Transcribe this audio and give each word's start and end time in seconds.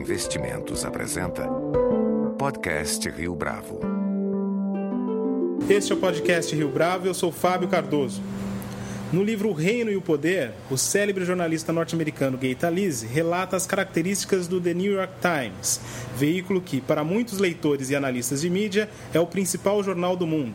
Investimentos 0.00 0.82
apresenta 0.86 1.46
Podcast 2.38 3.06
Rio 3.10 3.34
Bravo. 3.34 3.80
Este 5.68 5.92
é 5.92 5.94
o 5.94 5.98
podcast 5.98 6.56
Rio 6.56 6.70
Bravo, 6.70 7.06
eu 7.06 7.12
sou 7.12 7.30
Fábio 7.30 7.68
Cardoso. 7.68 8.22
No 9.12 9.22
livro 9.22 9.50
O 9.50 9.52
Reino 9.52 9.90
e 9.90 9.96
o 9.96 10.00
Poder, 10.00 10.52
o 10.70 10.78
célebre 10.78 11.26
jornalista 11.26 11.70
norte-americano 11.70 12.38
Gay 12.38 12.54
Talese 12.54 13.06
relata 13.06 13.58
as 13.58 13.66
características 13.66 14.48
do 14.48 14.58
The 14.58 14.72
New 14.72 14.94
York 14.94 15.12
Times, 15.20 15.78
veículo 16.16 16.62
que, 16.62 16.80
para 16.80 17.04
muitos 17.04 17.38
leitores 17.38 17.90
e 17.90 17.94
analistas 17.94 18.40
de 18.40 18.48
mídia, 18.48 18.88
é 19.12 19.20
o 19.20 19.26
principal 19.26 19.84
jornal 19.84 20.16
do 20.16 20.26
mundo 20.26 20.54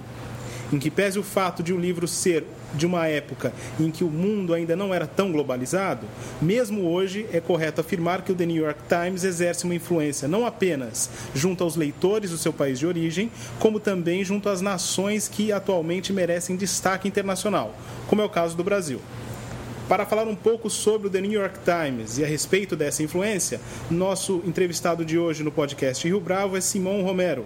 em 0.71 0.79
que 0.79 0.89
pese 0.89 1.19
o 1.19 1.23
fato 1.23 1.61
de 1.61 1.73
o 1.73 1.79
livro 1.79 2.07
ser 2.07 2.45
de 2.75 2.85
uma 2.85 3.07
época 3.07 3.53
em 3.79 3.89
que 3.89 4.03
o 4.03 4.09
mundo 4.09 4.53
ainda 4.53 4.75
não 4.75 4.93
era 4.93 5.07
tão 5.07 5.31
globalizado, 5.31 6.05
mesmo 6.41 6.89
hoje 6.89 7.25
é 7.31 7.39
correto 7.39 7.81
afirmar 7.81 8.21
que 8.21 8.31
o 8.31 8.35
The 8.35 8.45
New 8.45 8.63
York 8.63 8.81
Times 8.87 9.23
exerce 9.23 9.63
uma 9.63 9.75
influência 9.75 10.27
não 10.27 10.45
apenas 10.45 11.09
junto 11.33 11.63
aos 11.63 11.75
leitores 11.75 12.31
do 12.31 12.37
seu 12.37 12.53
país 12.53 12.79
de 12.79 12.85
origem, 12.85 13.31
como 13.59 13.79
também 13.79 14.23
junto 14.23 14.49
às 14.49 14.61
nações 14.61 15.27
que 15.27 15.51
atualmente 15.51 16.13
merecem 16.13 16.55
destaque 16.55 17.07
internacional, 17.07 17.75
como 18.07 18.21
é 18.21 18.25
o 18.25 18.29
caso 18.29 18.55
do 18.55 18.63
Brasil. 18.63 18.99
Para 19.87 20.05
falar 20.05 20.23
um 20.23 20.35
pouco 20.35 20.67
sobre 20.67 21.07
o 21.07 21.11
The 21.11 21.21
New 21.21 21.39
York 21.39 21.59
Times 21.59 22.17
e 22.17 22.23
a 22.23 22.27
respeito 22.27 22.75
dessa 22.75 23.03
influência, 23.03 23.61
nosso 23.89 24.41
entrevistado 24.43 25.05
de 25.05 25.17
hoje 25.17 25.43
no 25.43 25.51
podcast 25.51 26.07
Rio 26.07 26.19
Bravo 26.19 26.57
é 26.57 26.61
Simão 26.61 27.03
Romero 27.03 27.45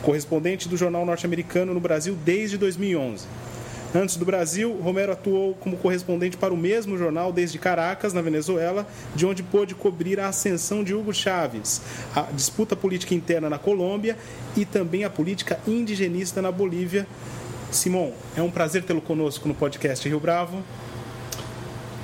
correspondente 0.00 0.68
do 0.68 0.76
jornal 0.76 1.04
norte-americano 1.04 1.74
no 1.74 1.80
Brasil 1.80 2.16
desde 2.24 2.58
2011. 2.58 3.26
Antes 3.92 4.16
do 4.16 4.24
Brasil, 4.24 4.78
Romero 4.80 5.12
atuou 5.12 5.54
como 5.54 5.76
correspondente 5.76 6.36
para 6.36 6.54
o 6.54 6.56
mesmo 6.56 6.96
jornal 6.96 7.32
desde 7.32 7.58
Caracas, 7.58 8.12
na 8.12 8.22
Venezuela, 8.22 8.86
de 9.16 9.26
onde 9.26 9.42
pôde 9.42 9.74
cobrir 9.74 10.20
a 10.20 10.28
ascensão 10.28 10.84
de 10.84 10.94
Hugo 10.94 11.12
Chávez, 11.12 11.82
a 12.14 12.22
disputa 12.22 12.76
política 12.76 13.14
interna 13.14 13.50
na 13.50 13.58
Colômbia 13.58 14.16
e 14.56 14.64
também 14.64 15.02
a 15.02 15.10
política 15.10 15.58
indigenista 15.66 16.40
na 16.40 16.52
Bolívia. 16.52 17.04
Simon, 17.72 18.12
é 18.36 18.42
um 18.42 18.50
prazer 18.50 18.84
tê-lo 18.84 19.00
conosco 19.00 19.48
no 19.48 19.54
podcast 19.54 20.08
Rio 20.08 20.20
Bravo. 20.20 20.62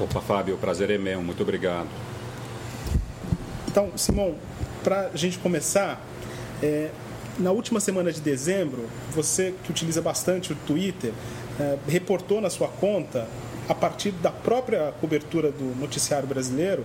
Opa, 0.01 0.21
Fábio, 0.21 0.57
o 0.57 0.59
prazer 0.59 0.91
é 0.91 0.99
meu, 0.99 1.23
muito 1.23 1.43
obrigado. 1.43 1.89
Então, 3.69 3.93
Simon, 3.97 4.35
para 4.83 5.11
a 5.15 5.17
gente 5.17 5.39
começar, 5.39 6.05
é, 6.61 6.91
na 7.39 7.51
última 7.51 7.81
semana 7.81 8.13
de 8.13 8.21
dezembro, 8.21 8.87
você 9.15 9.55
que 9.63 9.71
utiliza 9.71 10.01
bastante 10.01 10.53
o 10.53 10.57
Twitter, 10.67 11.13
reportou 11.87 12.41
na 12.41 12.51
sua 12.51 12.69
conta, 12.69 13.27
a 13.69 13.75
partir 13.75 14.13
da 14.13 14.31
própria 14.31 14.93
cobertura 15.01 15.51
do 15.51 15.79
noticiário 15.81 16.27
brasileiro, 16.29 16.85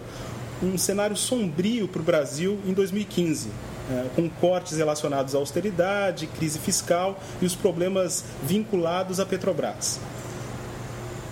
um 0.64 0.78
cenário 0.78 1.16
sombrio 1.16 1.88
para 1.88 2.02
o 2.02 2.04
Brasil 2.04 2.60
em 2.66 2.74
2015. 2.74 3.50
Eh, 3.92 4.06
com 4.16 4.30
cortes 4.30 4.78
relacionados 4.78 5.36
à 5.36 5.38
austeridade, 5.38 6.28
crise 6.28 6.60
fiscal 6.60 7.20
e 7.42 7.46
os 7.46 7.56
problemas 7.56 8.24
vinculados 8.44 9.20
à 9.20 9.26
Petrobras. 9.26 10.00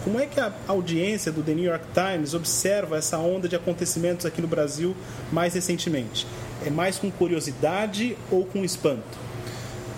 Como 0.04 0.20
é 0.20 0.26
que 0.26 0.40
a 0.40 0.52
audiência 0.68 1.32
do 1.32 1.44
The 1.44 1.54
New 1.54 1.66
York 1.66 1.86
Times 1.94 2.34
observa 2.34 2.98
essa 2.98 3.18
onda 3.18 3.48
de 3.48 3.56
acontecimentos 3.56 4.26
aqui 4.26 4.42
no 4.42 4.48
Brasil 4.48 4.96
mais 5.32 5.54
recentemente? 5.54 6.26
É 6.66 6.70
mais 6.70 6.98
com 6.98 7.10
curiosidade 7.12 8.18
ou 8.32 8.46
com 8.46 8.66
espanto? 8.66 9.29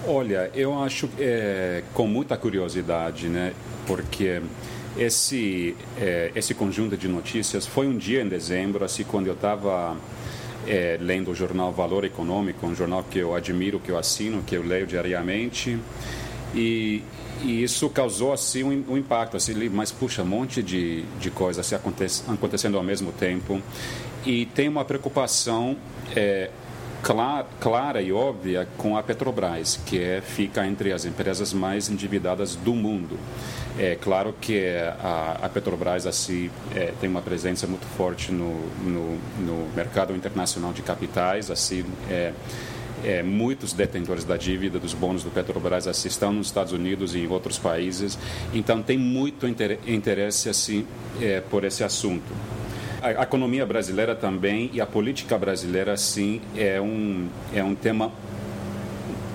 Olha, 0.08 0.50
eu 0.56 0.82
acho 0.82 1.08
é, 1.20 1.84
com 1.94 2.08
muita 2.08 2.36
curiosidade, 2.36 3.28
né? 3.28 3.54
Porque 3.86 4.42
esse 4.98 5.76
é, 6.00 6.32
esse 6.36 6.54
conjunto 6.56 6.98
de 6.98 7.08
notícias 7.08 7.68
foi 7.68 7.88
um 7.88 7.98
dia 7.98 8.22
em 8.22 8.28
dezembro, 8.28 8.84
assim 8.84 9.04
quando 9.04 9.28
eu 9.28 9.34
estava 9.34 9.96
é, 10.68 10.98
lendo 11.00 11.32
o 11.32 11.36
jornal 11.36 11.72
Valor 11.72 12.04
Econômico, 12.04 12.66
um 12.66 12.76
jornal 12.76 13.04
que 13.04 13.20
eu 13.20 13.36
admiro, 13.36 13.80
que 13.80 13.92
eu 13.92 13.98
assino, 13.98 14.42
que 14.42 14.56
eu 14.56 14.64
leio 14.64 14.88
diariamente, 14.88 15.78
e, 16.54 17.04
e 17.44 17.64
isso 17.64 17.90
causou 17.90 18.34
assim 18.34 18.64
um, 18.64 18.84
um, 18.94 18.98
impacto, 18.98 19.38
assim, 19.38 19.70
mas 19.70 19.92
puxa, 19.92 20.24
um 20.24 20.26
monte 20.26 20.62
de, 20.62 21.04
de 21.20 21.30
coisas 21.30 21.66
assim, 21.66 21.76
acontecendo 22.28 22.78
ao 22.78 22.84
mesmo 22.84 23.12
tempo, 23.12 23.62
e 24.26 24.46
tem 24.48 24.68
uma 24.68 24.84
preocupação 24.84 25.78
é, 26.16 26.50
clara, 27.02 27.46
clara 27.60 28.02
e 28.02 28.12
óbvia 28.12 28.68
com 28.78 28.98
a 28.98 29.04
Petrobras, 29.04 29.80
que 29.86 30.00
é, 30.00 30.22
fica 30.22 30.66
entre 30.66 30.92
as 30.92 31.06
empresas 31.06 31.54
mais 31.54 31.90
endividadas 31.90 32.56
do 32.56 32.74
mundo. 32.74 33.18
É 33.78 33.96
claro 33.96 34.36
que 34.40 34.76
a, 35.02 35.40
a 35.44 35.50
Petrobras 35.50 36.06
assim, 36.06 36.50
é, 36.76 36.94
tem 37.00 37.10
uma 37.10 37.22
presença 37.22 37.66
muito 37.68 37.86
forte 37.98 38.32
no, 38.32 38.54
no, 38.84 39.18
no, 39.40 39.76
mercado 39.76 40.16
internacional 40.16 40.74
de 40.74 40.82
capitais, 40.82 41.50
assim, 41.50 41.86
é, 42.10 42.34
é, 43.04 43.24
muitos 43.24 43.74
detentores 43.74 44.24
da 44.24 44.38
dívida 44.38 44.78
dos 44.78 44.94
bônus 44.94 45.24
do 45.24 45.32
Petrobras 45.32 45.88
assim, 45.88 46.08
estão 46.08 46.32
nos 46.32 46.48
Estados 46.48 46.74
Unidos 46.74 47.16
e 47.16 47.20
em 47.20 47.28
outros 47.28 47.58
países, 47.58 48.20
então 48.54 48.84
tem 48.84 48.98
muito 48.98 49.48
interesse 49.48 50.50
assim 50.50 50.86
é, 51.20 51.42
por 51.42 51.64
esse 51.64 51.84
assunto 51.84 52.32
a 53.02 53.24
economia 53.24 53.66
brasileira 53.66 54.16
também 54.16 54.70
e 54.74 54.80
a 54.80 54.86
política 54.86 55.38
brasileira, 55.38 55.98
sim, 55.98 56.42
é 56.56 56.80
um, 56.80 57.28
é 57.54 57.64
um 57.64 57.74
tema 57.74 58.12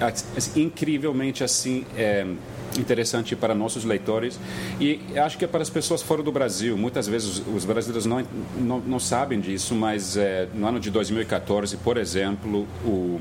assim, 0.00 0.62
incrivelmente 0.62 1.42
assim. 1.42 1.84
É, 1.96 2.26
interessante 2.78 3.34
para 3.34 3.54
nossos 3.54 3.84
leitores 3.84 4.38
e 4.80 5.00
acho 5.16 5.38
que 5.38 5.44
é 5.44 5.48
para 5.48 5.62
as 5.62 5.70
pessoas 5.70 6.02
fora 6.02 6.22
do 6.22 6.32
Brasil. 6.32 6.76
Muitas 6.76 7.06
vezes 7.08 7.42
os 7.54 7.64
brasileiros 7.64 8.06
não, 8.06 8.24
não, 8.58 8.78
não 8.80 9.00
sabem 9.00 9.40
disso, 9.40 9.74
mas 9.74 10.16
é, 10.16 10.48
no 10.54 10.66
ano 10.66 10.80
de 10.80 10.90
2014, 10.90 11.76
por 11.78 11.96
exemplo, 11.96 12.66
o, 12.84 13.20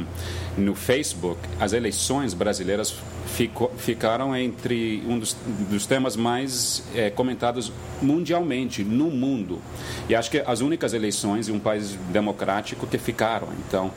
no 0.57 0.75
Facebook, 0.75 1.39
as 1.59 1.73
eleições 1.73 2.33
brasileiras 2.33 2.95
ficou, 3.27 3.71
ficaram 3.77 4.35
entre 4.35 5.03
um 5.07 5.19
dos, 5.19 5.35
dos 5.69 5.85
temas 5.85 6.15
mais 6.15 6.83
é, 6.95 7.09
comentados 7.09 7.71
mundialmente, 8.01 8.83
no 8.83 9.09
mundo. 9.09 9.61
E 10.09 10.15
acho 10.15 10.29
que 10.29 10.43
as 10.45 10.61
únicas 10.61 10.93
eleições 10.93 11.49
em 11.49 11.51
um 11.51 11.59
país 11.59 11.97
democrático 12.11 12.87
que 12.87 12.97
ficaram. 12.97 13.47
Então, 13.67 13.91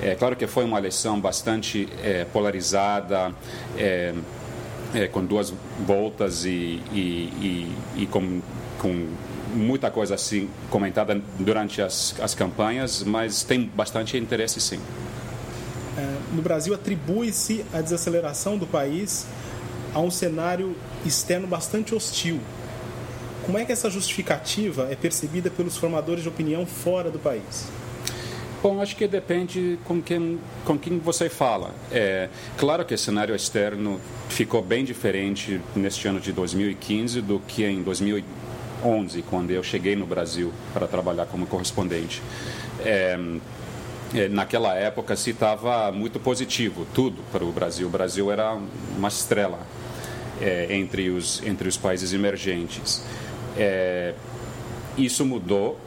é 0.00 0.14
claro 0.14 0.36
que 0.36 0.46
foi 0.46 0.64
uma 0.64 0.78
eleição 0.78 1.20
bastante 1.20 1.88
é, 2.02 2.24
polarizada, 2.24 3.32
é, 3.76 4.14
é, 4.94 5.06
com 5.06 5.24
duas 5.24 5.52
voltas 5.86 6.44
e, 6.44 6.82
e, 6.92 7.72
e, 7.96 8.02
e 8.02 8.06
com, 8.06 8.40
com 8.78 9.06
muita 9.54 9.90
coisa 9.90 10.14
assim 10.14 10.48
comentada 10.70 11.20
durante 11.38 11.82
as, 11.82 12.14
as 12.20 12.34
campanhas, 12.34 13.02
mas 13.02 13.42
tem 13.42 13.64
bastante 13.74 14.16
interesse 14.16 14.60
sim. 14.60 14.80
É, 15.96 16.16
no 16.32 16.42
Brasil, 16.42 16.74
atribui-se 16.74 17.64
a 17.72 17.80
desaceleração 17.80 18.56
do 18.56 18.66
país 18.66 19.26
a 19.94 20.00
um 20.00 20.10
cenário 20.10 20.76
externo 21.04 21.46
bastante 21.46 21.94
hostil. 21.94 22.40
Como 23.44 23.56
é 23.56 23.64
que 23.64 23.72
essa 23.72 23.88
justificativa 23.88 24.88
é 24.90 24.94
percebida 24.94 25.50
pelos 25.50 25.76
formadores 25.76 26.22
de 26.22 26.28
opinião 26.28 26.66
fora 26.66 27.10
do 27.10 27.18
país? 27.18 27.66
Bom, 28.60 28.82
acho 28.82 28.96
que 28.96 29.06
depende 29.06 29.78
com 29.84 30.02
quem, 30.02 30.40
com 30.64 30.76
quem 30.76 30.98
você 30.98 31.28
fala. 31.28 31.70
É, 31.92 32.28
claro 32.56 32.84
que 32.84 32.92
o 32.92 32.98
cenário 32.98 33.32
externo 33.32 34.00
ficou 34.28 34.60
bem 34.60 34.84
diferente 34.84 35.60
neste 35.76 36.08
ano 36.08 36.18
de 36.18 36.32
2015 36.32 37.20
do 37.20 37.38
que 37.38 37.64
em 37.64 37.84
2011, 37.84 39.22
quando 39.30 39.52
eu 39.52 39.62
cheguei 39.62 39.94
no 39.94 40.06
Brasil 40.06 40.52
para 40.74 40.88
trabalhar 40.88 41.26
como 41.26 41.46
correspondente. 41.46 42.20
É, 42.80 43.16
é 44.12 44.28
naquela 44.28 44.74
época 44.74 45.14
se 45.14 45.30
estava 45.30 45.92
muito 45.92 46.18
positivo 46.18 46.84
tudo 46.92 47.22
para 47.30 47.44
o 47.44 47.52
Brasil. 47.52 47.86
O 47.86 47.90
Brasil 47.90 48.28
era 48.32 48.58
uma 48.96 49.08
estrela 49.08 49.60
é, 50.40 50.66
entre, 50.74 51.10
os, 51.10 51.40
entre 51.46 51.68
os 51.68 51.76
países 51.76 52.12
emergentes. 52.12 53.04
É, 53.56 54.14
isso 54.96 55.24
mudou 55.24 55.78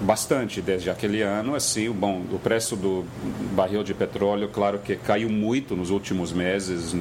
bastante 0.00 0.60
desde 0.60 0.90
aquele 0.90 1.22
ano. 1.22 1.54
Assim, 1.54 1.90
bom, 1.90 2.22
o 2.32 2.38
preço 2.38 2.76
do 2.76 3.04
barril 3.52 3.82
de 3.82 3.94
petróleo, 3.94 4.48
claro 4.48 4.78
que 4.78 4.96
caiu 4.96 5.28
muito 5.28 5.74
nos 5.76 5.90
últimos 5.90 6.32
meses 6.32 6.94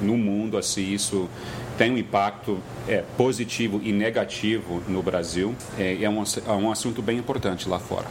no 0.00 0.16
mundo. 0.16 0.56
Assim, 0.58 0.92
isso 0.92 1.28
tem 1.76 1.92
um 1.92 1.98
impacto 1.98 2.58
é, 2.88 3.04
positivo 3.16 3.80
e 3.82 3.92
negativo 3.92 4.82
no 4.88 5.02
Brasil. 5.02 5.54
É, 5.78 6.02
é, 6.02 6.10
um, 6.10 6.22
é 6.22 6.52
um 6.52 6.70
assunto 6.70 7.00
bem 7.00 7.18
importante 7.18 7.68
lá 7.68 7.78
fora. 7.78 8.06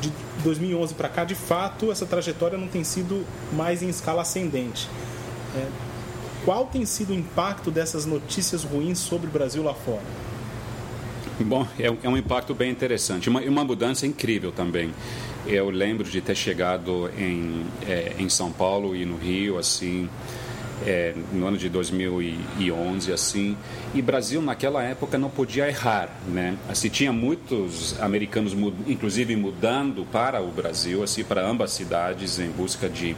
De 0.00 0.10
2011 0.42 0.94
para 0.94 1.08
cá, 1.08 1.24
de 1.24 1.34
fato, 1.34 1.92
essa 1.92 2.06
trajetória 2.06 2.56
não 2.56 2.66
tem 2.66 2.82
sido 2.82 3.24
mais 3.52 3.82
em 3.82 3.88
escala 3.88 4.22
ascendente. 4.22 4.88
É, 5.56 5.66
qual 6.44 6.66
tem 6.66 6.86
sido 6.86 7.10
o 7.10 7.14
impacto 7.14 7.70
dessas 7.70 8.06
notícias 8.06 8.64
ruins 8.64 8.98
sobre 8.98 9.26
o 9.28 9.30
Brasil 9.30 9.62
lá 9.62 9.74
fora? 9.74 10.02
Bom, 11.44 11.66
é, 11.78 11.86
é 11.86 12.08
um 12.08 12.16
impacto 12.16 12.54
bem 12.54 12.70
interessante. 12.70 13.28
Uma, 13.28 13.40
uma 13.40 13.64
mudança 13.64 14.06
incrível 14.06 14.52
também. 14.52 14.92
Eu 15.46 15.70
lembro 15.70 16.04
de 16.04 16.20
ter 16.20 16.34
chegado 16.34 17.10
em, 17.16 17.64
é, 17.88 18.14
em 18.18 18.28
São 18.28 18.52
Paulo 18.52 18.94
e 18.94 19.04
no 19.06 19.16
Rio, 19.16 19.58
assim, 19.58 20.08
é, 20.86 21.14
no 21.32 21.46
ano 21.46 21.56
de 21.56 21.68
2011 21.68 23.12
assim. 23.12 23.56
E 23.94 24.00
Brasil 24.00 24.40
naquela 24.40 24.82
época 24.82 25.18
não 25.18 25.30
podia 25.30 25.68
errar 25.68 26.10
né? 26.28 26.56
Assim 26.68 26.88
tinha 26.88 27.12
muitos 27.12 28.00
americanos 28.00 28.52
inclusive 28.86 29.34
mudando 29.36 30.06
para 30.10 30.40
o 30.40 30.48
Brasil 30.48 31.02
assim 31.02 31.24
para 31.24 31.46
ambas 31.46 31.72
cidades 31.72 32.38
em 32.38 32.50
busca 32.50 32.88
de 32.88 33.16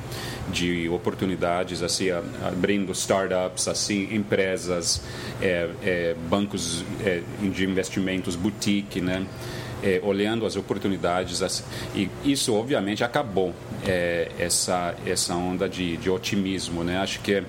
de 0.50 0.88
oportunidades 0.88 1.82
assim 1.82 2.08
abrindo 2.46 2.92
startups 2.92 3.68
assim 3.68 4.14
empresas 4.14 5.02
é, 5.40 5.68
é, 5.82 6.16
bancos 6.28 6.84
é, 7.04 7.22
de 7.40 7.64
investimentos 7.64 8.36
boutique 8.36 9.00
né 9.00 9.24
é, 9.82 10.00
olhando 10.02 10.46
as 10.46 10.56
oportunidades 10.56 11.42
assim, 11.42 11.64
e 11.94 12.08
isso 12.24 12.54
obviamente 12.54 13.02
acabou 13.02 13.54
é, 13.86 14.30
essa 14.38 14.94
essa 15.06 15.34
onda 15.34 15.68
de, 15.68 15.96
de 15.96 16.10
otimismo 16.10 16.84
né 16.84 16.98
acho 16.98 17.20
que 17.20 17.42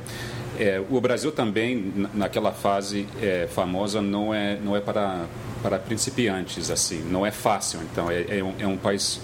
é, 0.60 0.82
o 0.90 1.02
Brasil 1.02 1.32
também 1.32 2.08
naquela 2.14 2.52
fase 2.52 3.08
é, 3.22 3.48
famosa 3.48 4.02
não 4.02 4.34
é 4.34 4.58
não 4.58 4.76
é 4.76 4.82
para 4.82 5.26
para 5.62 5.80
principiantes 5.80 6.70
assim 6.70 7.02
não 7.10 7.26
é 7.26 7.32
fácil 7.32 7.80
então 7.92 8.10
é, 8.10 8.40
é 8.40 8.44
um, 8.44 8.54
é 8.60 8.68
um 8.68 8.78
país 8.78 9.22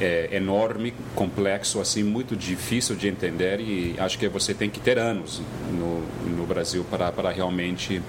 é, 0.00 0.28
enorme, 0.32 0.94
complexo, 1.14 1.80
assim, 1.80 2.02
muito 2.02 2.36
difícil 2.36 2.94
de 2.94 3.08
entender 3.08 3.60
e 3.60 3.96
acho 3.98 4.18
que 4.18 4.28
você 4.28 4.54
tem 4.54 4.70
que 4.70 4.80
ter 4.80 4.98
anos 4.98 5.42
no, 5.70 6.00
no 6.36 6.46
Brasil 6.46 6.84
para, 6.88 7.10
para 7.10 7.30
realmente 7.30 8.00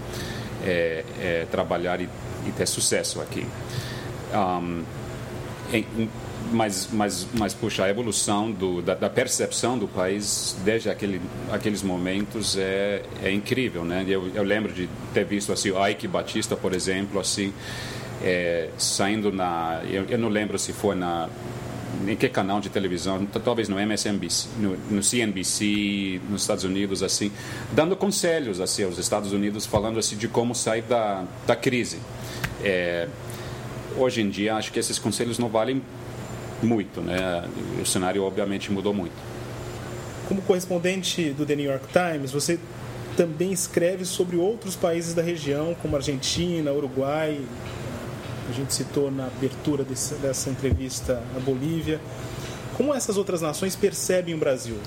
é, 0.64 1.04
é, 1.20 1.48
trabalhar 1.52 2.00
e, 2.00 2.08
e, 2.48 2.52
ter 2.52 2.68
sucesso 2.68 3.22
aqui. 3.22 3.46
Um, 4.34 4.84
em, 5.72 5.86
mas, 6.52 6.90
mas, 6.92 7.28
mas 7.34 7.54
puxa, 7.54 7.84
a 7.84 7.90
evolução 7.90 8.52
do, 8.52 8.82
da, 8.82 8.96
da, 8.96 9.10
percepção 9.10 9.78
do 9.78 9.88
país 9.88 10.56
desde 10.64 10.90
aquele, 10.90 11.22
aqueles 11.52 11.84
momentos 11.84 12.58
é, 12.58 13.04
é 13.22 13.32
incrível, 13.32 13.84
né? 13.84 14.04
Eu, 14.08 14.30
eu 14.34 14.44
lembro 14.44 14.74
de 14.74 14.90
ter 15.14 15.26
visto 15.26 15.52
assim 15.52 15.70
o 15.70 15.88
Ike 15.88 16.08
Batista, 16.08 16.56
por 16.56 16.74
exemplo, 16.74 17.20
assim 17.20 17.54
é, 18.22 18.70
saindo 18.78 19.32
na, 19.32 19.82
eu, 19.90 20.06
eu, 20.10 20.18
não 20.18 20.30
lembro 20.30 20.58
se 20.58 20.74
foi 20.74 20.96
na 20.96 21.30
em 22.08 22.16
que 22.16 22.30
canal 22.30 22.62
de 22.62 22.70
televisão, 22.70 23.26
talvez 23.26 23.68
no 23.68 23.78
MSNBC, 23.78 24.48
no, 24.58 24.78
no 24.90 25.04
CNBC, 25.04 26.22
nos 26.30 26.42
Estados 26.42 26.64
Unidos, 26.64 27.04
assim, 27.04 27.30
dando 27.74 27.96
conselhos 27.96 28.62
assim, 28.62 28.84
aos 28.84 28.98
Estados 28.98 29.34
Unidos, 29.34 29.66
falando 29.66 30.00
assim 30.00 30.16
de 30.16 30.28
como 30.28 30.56
sair 30.56 30.82
da, 30.84 31.26
da 31.46 31.56
crise. 31.58 32.00
É, 32.64 33.08
hoje 33.98 34.22
em 34.22 34.30
dia, 34.30 34.56
acho 34.56 34.72
que 34.72 34.80
esses 34.80 35.00
conselhos 35.00 35.40
não 35.40 35.50
valem 35.50 35.82
muito, 36.62 37.02
né? 37.02 37.48
O 37.82 37.86
cenário 37.86 38.24
obviamente 38.24 38.72
mudou 38.72 38.94
muito. 38.94 39.14
Como 40.28 40.42
correspondente 40.42 41.32
do 41.32 41.46
The 41.46 41.56
New 41.56 41.70
York 41.70 41.88
Times, 41.92 42.32
você 42.32 42.60
também 43.18 43.52
escreve 43.52 44.06
sobre 44.06 44.38
outros 44.38 44.76
países 44.76 45.14
da 45.14 45.22
região, 45.22 45.76
como 45.82 45.96
Argentina, 45.96 46.72
Uruguai, 46.72 47.42
a 48.50 48.52
gente 48.52 48.74
citou 48.74 49.12
na 49.12 49.28
abertura 49.28 49.84
desse, 49.84 50.16
dessa 50.16 50.50
entrevista 50.50 51.22
a 51.36 51.40
Bolívia. 51.40 52.00
Como 52.76 52.94
essas 52.94 53.18
outras 53.18 53.42
nações 53.42 53.76
percebem 53.76 54.34
o 54.34 54.38
Brasil? 54.38 54.78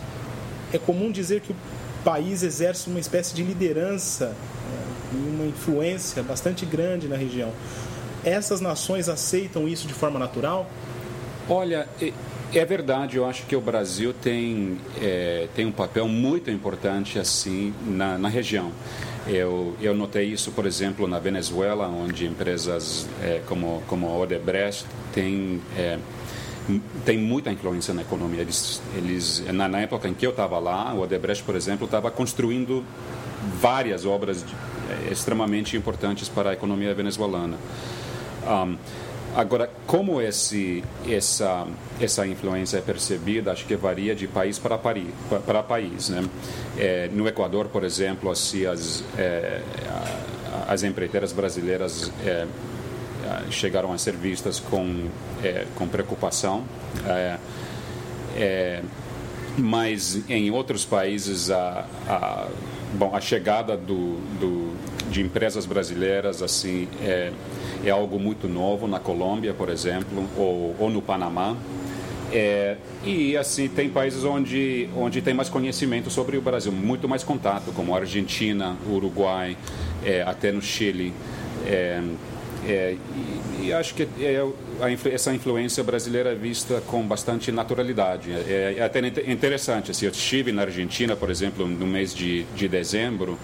É 0.73 0.79
comum 0.79 1.13
dizer 1.13 1.43
que 1.43 1.53
o 1.53 1.57
país 2.05 2.43
exerce 2.43 2.89
uma 2.89 2.99
espécie 2.99 3.35
de 3.35 3.43
liderança 3.43 4.35
e 5.13 5.17
é, 5.17 5.31
uma 5.31 5.45
influência 5.45 6.23
bastante 6.23 6.67
grande 6.67 7.07
na 7.07 7.17
região. 7.17 7.53
Essas 8.25 8.61
nações 8.61 9.09
aceitam 9.09 9.69
isso 9.69 9.87
de 9.87 9.95
forma 9.95 10.19
natural? 10.19 10.71
Olha, 11.49 11.89
é 12.55 12.65
verdade, 12.65 13.17
eu 13.17 13.25
acho 13.25 13.47
que 13.47 13.57
o 13.57 13.61
Brasil 13.61 14.13
tem, 14.13 14.79
é, 15.01 15.49
tem 15.55 15.65
um 15.65 15.73
papel 15.73 16.07
muito 16.07 16.51
importante 16.51 17.19
assim 17.19 17.75
na, 17.87 18.19
na 18.19 18.29
região. 18.29 18.71
Eu, 19.27 19.75
eu 19.81 19.95
notei 19.95 20.27
isso, 20.27 20.51
por 20.51 20.67
exemplo, 20.67 21.07
na 21.07 21.19
Venezuela, 21.19 21.87
onde 21.89 22.27
empresas 22.27 23.09
é, 23.23 23.41
como, 23.47 23.83
como 23.87 24.07
a 24.09 24.17
Odebrecht 24.19 24.85
têm, 25.15 25.61
é, 25.77 25.99
tem 27.05 27.17
muita 27.17 27.51
influência 27.51 27.95
na 27.95 28.03
economia. 28.03 28.43
Eles, 28.43 28.83
eles 28.97 29.45
na, 29.53 29.67
na 29.67 29.81
época 29.81 30.09
em 30.09 30.15
que 30.15 30.27
eu 30.27 30.31
estava 30.31 30.59
lá, 30.59 30.93
o 30.93 31.01
Odebrecht, 31.01 31.43
por 31.45 31.57
exemplo, 31.57 31.87
estava 31.87 32.11
construindo 32.11 32.85
várias 33.61 34.05
obras 34.05 34.45
de, 34.45 34.55
é, 35.09 35.13
extremamente 35.13 35.77
importantes 35.77 36.29
para 36.29 36.51
a 36.51 36.53
economia 36.53 36.93
venezuelana. 36.95 37.57
Um, 38.47 38.77
Agora, 39.35 39.71
como 39.87 40.21
esse, 40.21 40.85
essa, 41.09 41.67
essa 41.99 42.27
influência 42.27 42.77
é 42.77 42.81
percebida, 42.83 43.51
acho 43.51 43.65
que 43.65 43.75
varia 43.75 44.15
de 44.15 44.29
país 44.29 44.59
para, 44.59 44.77
país, 44.77 45.09
para 45.47 45.63
país. 45.63 46.11
Né? 46.11 46.29
É, 46.77 47.09
no 47.11 47.27
Equador, 47.27 47.69
por 47.69 47.83
exemplo, 47.83 48.31
assim, 48.31 48.67
as, 48.67 49.03
é, 49.17 49.63
as 50.69 50.83
empreiteiras 50.83 51.33
brasileiras 51.33 52.13
é, 52.27 52.47
chegaram 53.51 53.91
a 53.91 53.97
ser 53.97 54.15
vistas 54.15 54.61
com, 54.61 55.09
é, 55.43 55.65
com 55.77 55.89
preocupação. 55.89 56.65
É, 57.07 57.39
é, 58.37 58.83
mas 59.57 60.29
em 60.29 60.51
outros 60.51 60.85
países, 60.85 61.51
a, 61.51 61.87
a, 62.07 62.49
bom, 62.93 63.17
a 63.17 63.21
chegada 63.21 63.79
do, 63.79 64.17
do, 64.39 64.77
de 65.13 65.21
empresas 65.21 65.67
brasileiras 65.67 66.43
assim 66.43 66.89
é, 67.03 67.31
é 67.85 67.91
algo 67.91 68.19
muito 68.19 68.49
novo 68.49 68.89
na 68.89 68.99
Colômbia, 68.99 69.53
por 69.53 69.69
exemplo, 69.69 70.29
ou, 70.37 70.75
ou 70.79 70.91
no 70.91 71.03
Panamá. 71.03 71.57
É, 72.33 72.77
e 73.05 73.37
assim 73.37 73.69
tem 73.69 73.91
países 73.91 74.25
onde 74.25 74.89
onde 74.97 75.21
tem 75.21 75.35
mais 75.35 75.51
conhecimento 75.51 76.11
sobre 76.11 76.39
o 76.39 76.41
Brasil, 76.41 76.73
muito 76.73 77.07
mais 77.07 77.23
contato, 77.23 77.73
como 77.73 77.95
Argentina, 77.95 78.75
Uruguai, 78.89 79.57
é, 80.05 80.23
até 80.23 80.51
no 80.51 80.63
Chile. 80.63 81.13
É, 81.67 82.03
é 82.67 82.97
e, 83.61 83.67
e, 83.67 83.73
acho 83.73 83.95
que 83.95 84.09
é, 84.19 84.43
a, 84.81 85.11
essa 85.11 85.35
influência 85.35 85.85
brasileira 85.85 86.31
é 86.31 86.35
vista 86.35 86.83
com 86.87 87.03
bastante 87.03 87.53
naturalidade. 87.53 88.33
É, 88.33 88.77
é, 88.79 88.83
até 88.83 89.01
interessante. 89.31 89.91
Assim, 89.91 90.07
eu 90.07 90.13
estive 90.13 90.53
na 90.53 90.63
Argentina, 90.63 91.15
por 91.15 91.31
exemplo, 91.31 91.69
no 91.69 91.87
mês 91.87 92.15
de, 92.15 92.45
de 92.57 92.67
dezembro, 92.67 93.39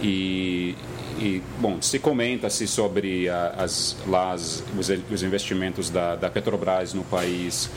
e, 0.00 0.76
e, 1.18 1.42
bom, 1.58 1.80
se 1.80 1.98
comenta-se 1.98 2.66
sobre 2.66 3.28
as, 3.28 3.96
as, 4.06 4.64
os, 4.78 4.90
os, 5.10 5.22
investimentos 5.22 5.90
da, 5.90 6.16
da, 6.16 6.30
Petrobras 6.30 6.94
no 6.94 7.04
país, 7.04 7.70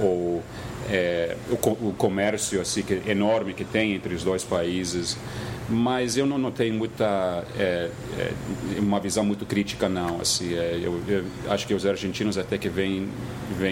ou 0.00 0.42
é, 0.90 1.36
o, 1.50 1.54
o, 1.54 1.94
comércio 1.96 2.60
assim, 2.60 2.82
que, 2.82 3.02
enorme 3.06 3.54
que 3.54 3.64
tem 3.64 3.94
entre 3.94 4.14
os 4.14 4.22
dois 4.22 4.44
países, 4.44 5.16
mas 5.68 6.16
eu 6.16 6.26
não 6.26 6.36
notei 6.36 6.70
muita 6.70 7.44
é, 7.58 7.90
é, 8.18 8.32
uma 8.78 9.00
visão 9.00 9.24
muito 9.24 9.46
crítica 9.46 9.88
não 9.88 10.20
assim 10.20 10.52
é, 10.52 10.78
eu, 10.82 11.00
eu, 11.08 11.24
acho 11.48 11.66
que 11.66 11.72
os 11.72 11.86
argentinos 11.86 12.36
até 12.36 12.58
que 12.58 12.68
veem 12.68 13.08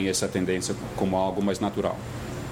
essa 0.08 0.26
tendência 0.26 0.75
como 0.96 1.16
algo 1.16 1.42
mais 1.42 1.60
natural 1.60 1.98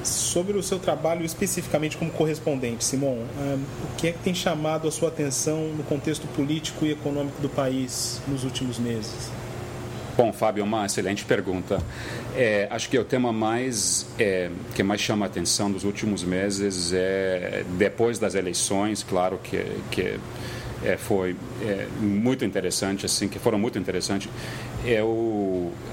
sobre 0.03 0.57
o 0.57 0.63
seu 0.63 0.79
trabalho 0.79 1.25
especificamente 1.25 1.97
como 1.97 2.11
correspondente, 2.11 2.85
Simon, 2.85 3.19
um, 3.39 3.55
o 3.55 3.97
que 3.97 4.09
é 4.09 4.13
que 4.13 4.19
tem 4.19 4.35
chamado 4.35 4.89
a 4.89 4.91
sua 4.91 5.09
atenção 5.09 5.69
no 5.77 5.83
contexto 5.85 6.27
político 6.29 6.85
e 6.87 6.93
econômico 6.93 7.41
do 7.41 7.49
país 7.49 8.21
nos 8.27 8.45
últimos 8.45 8.79
meses? 8.79 9.31
Bom, 10.17 10.33
Fábio, 10.33 10.65
uma 10.65 10.85
excelente 10.85 11.25
pergunta. 11.25 11.81
É, 12.37 12.69
acho 12.71 12.91
que 12.91 12.99
o 12.99 13.05
tema 13.05 13.33
mais 13.33 14.07
é, 14.19 14.51
que 14.75 14.83
mais 14.83 15.01
chama 15.01 15.25
a 15.25 15.29
atenção 15.29 15.69
nos 15.69 15.85
últimos 15.85 16.23
meses 16.23 16.93
é 16.93 17.65
depois 17.79 18.19
das 18.19 18.35
eleições, 18.35 19.03
claro 19.03 19.41
que, 19.43 19.65
que 19.91 20.19
é, 20.85 20.97
foi 20.97 21.37
é, 21.63 21.87
muito 22.01 22.45
interessante, 22.45 23.07
assim, 23.07 23.29
que 23.29 23.39
foram 23.39 23.59
muito 23.59 23.79
interessantes, 23.79 24.29
é, 24.85 25.03
o, 25.03 25.07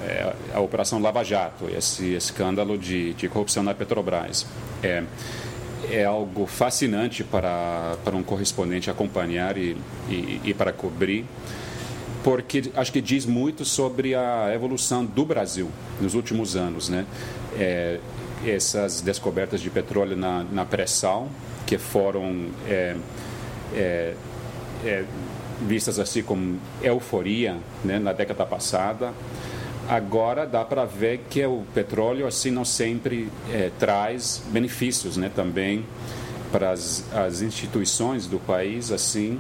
é 0.08 0.34
a 0.54 0.60
Operação 0.60 1.02
Lava 1.02 1.24
Jato, 1.24 1.70
esse 1.70 2.14
escândalo 2.14 2.78
de, 2.78 3.14
de 3.14 3.28
corrupção 3.28 3.64
na 3.64 3.74
Petrobras. 3.74 4.46
É, 4.84 5.04
é 5.90 6.06
algo 6.06 6.46
fascinante 6.46 7.24
para, 7.24 7.96
para 8.04 8.16
um 8.16 8.24
correspondente 8.24 8.90
acompanhar 8.90 9.58
e, 9.58 9.78
e, 10.10 10.42
e 10.44 10.54
para 10.54 10.74
cobrir, 10.74 11.26
porque 12.24 12.72
acho 12.76 12.92
que 12.92 13.02
diz 13.02 13.26
muito 13.26 13.64
sobre 13.64 14.14
a 14.16 14.52
evolução 14.54 15.06
do 15.06 15.26
Brasil 15.26 15.70
nos 16.02 16.14
últimos 16.14 16.56
anos, 16.56 16.90
né? 16.90 17.06
É, 17.58 18.00
essas 18.46 19.02
descobertas 19.02 19.62
de 19.62 19.70
petróleo 19.70 20.16
na, 20.16 20.44
na 20.44 20.66
pré-sal, 20.66 21.30
que 21.66 21.78
foram 21.78 22.48
é, 22.68 22.96
é, 23.74 24.14
é, 24.86 25.04
vistas 25.62 26.00
assim 26.00 26.22
como 26.22 26.60
euforia 26.82 27.58
né, 27.84 28.00
na 28.00 28.14
década 28.14 28.46
passada. 28.46 29.14
Agora 29.88 30.46
dá 30.46 30.66
para 30.66 30.86
ver 30.86 31.22
que 31.30 31.46
o 31.46 31.64
petróleo 31.74 32.28
assim 32.28 32.52
não 32.52 32.66
sempre 32.66 33.30
é, 33.52 33.72
traz 33.80 34.44
benefícios, 34.48 35.16
né, 35.16 35.32
também 35.34 35.86
para 36.52 36.72
as, 36.72 37.42
instituições 37.42 38.26
do 38.26 38.40
país 38.40 38.92
assim 38.92 39.40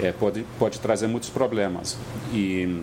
é, 0.00 0.12
pode 0.12 0.44
pode 0.56 0.78
trazer 0.78 1.08
muitos 1.08 1.28
problemas 1.28 1.96
e 2.32 2.80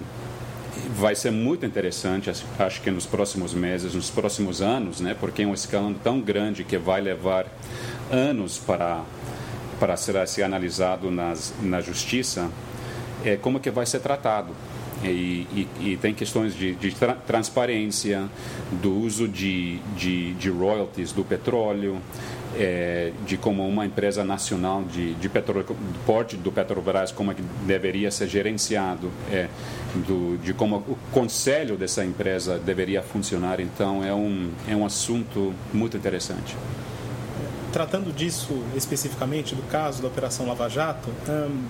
vai 0.94 1.16
ser 1.16 1.32
muito 1.32 1.66
interessante 1.66 2.30
acho 2.60 2.82
que 2.82 2.92
nos 2.92 3.06
próximos 3.06 3.54
meses 3.54 3.94
nos 3.94 4.10
próximos 4.10 4.62
anos 4.62 5.00
né 5.00 5.16
porque 5.18 5.44
é 5.44 5.48
um 5.48 5.54
escândalo 5.54 5.96
tão 6.04 6.20
grande 6.20 6.66
que 6.66 6.78
vai 6.78 7.00
levar 7.00 7.46
anos 8.12 8.58
para 8.58 9.06
para 9.82 9.98
ser 9.98 10.16
assim, 10.16 10.44
analisado 10.44 11.10
nas, 11.10 11.52
na 11.60 11.82
justiça 11.82 12.52
é 13.26 13.36
como 13.36 13.60
que 13.60 13.72
vai 13.72 13.84
ser 13.84 14.00
tratado. 14.00 14.54
E, 15.04 15.48
e, 15.54 15.68
e, 15.80 15.98
tem 15.98 16.14
questões 16.14 16.54
de, 16.54 16.76
de 16.76 16.94
tra 16.94 17.14
transparência, 17.14 18.30
do 18.82 18.94
uso 18.94 19.28
de, 19.28 19.80
de, 19.98 20.34
de 20.36 20.50
royalties 20.50 21.12
do 21.12 21.24
petróleo, 21.24 22.00
é, 22.58 23.12
de 23.26 23.38
como 23.38 23.68
uma 23.68 23.86
empresa 23.86 24.24
nacional 24.24 24.84
de, 24.84 25.14
de 25.16 25.30
petróleo, 25.30 25.66
porte 26.06 26.36
do 26.36 26.52
Petrobras, 26.52 27.12
como 27.12 27.32
é 27.32 27.34
que 27.34 27.42
deveria 27.66 28.12
ser 28.12 28.28
gerenciado, 28.28 29.12
é, 29.32 29.48
do, 30.08 30.38
de 30.38 30.54
como 30.54 30.78
o 30.78 30.98
conselho 31.12 31.78
dessa 31.78 32.04
empresa 32.04 32.58
deveria 32.60 33.02
funcionar. 33.02 33.60
Então, 33.60 34.04
é 34.04 34.14
um, 34.14 34.52
é 34.68 34.76
um 34.76 34.86
assunto 34.86 35.54
muito 35.74 35.98
interessante. 35.98 36.56
Tratando 37.72 38.14
disso 38.14 38.62
especificamente, 38.76 39.56
do 39.56 39.64
caso 39.64 40.02
da 40.02 40.10
Operação 40.10 40.46
Lava 40.46 40.68
Jato, 40.68 41.10
hum, 41.30 41.64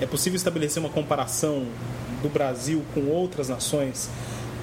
é 0.00 0.06
possível 0.06 0.36
estabelecer 0.36 0.82
uma 0.82 0.88
comparação 0.88 1.66
do 2.22 2.28
Brasil 2.28 2.82
com 2.94 3.08
outras 3.08 3.48
nações 3.48 4.08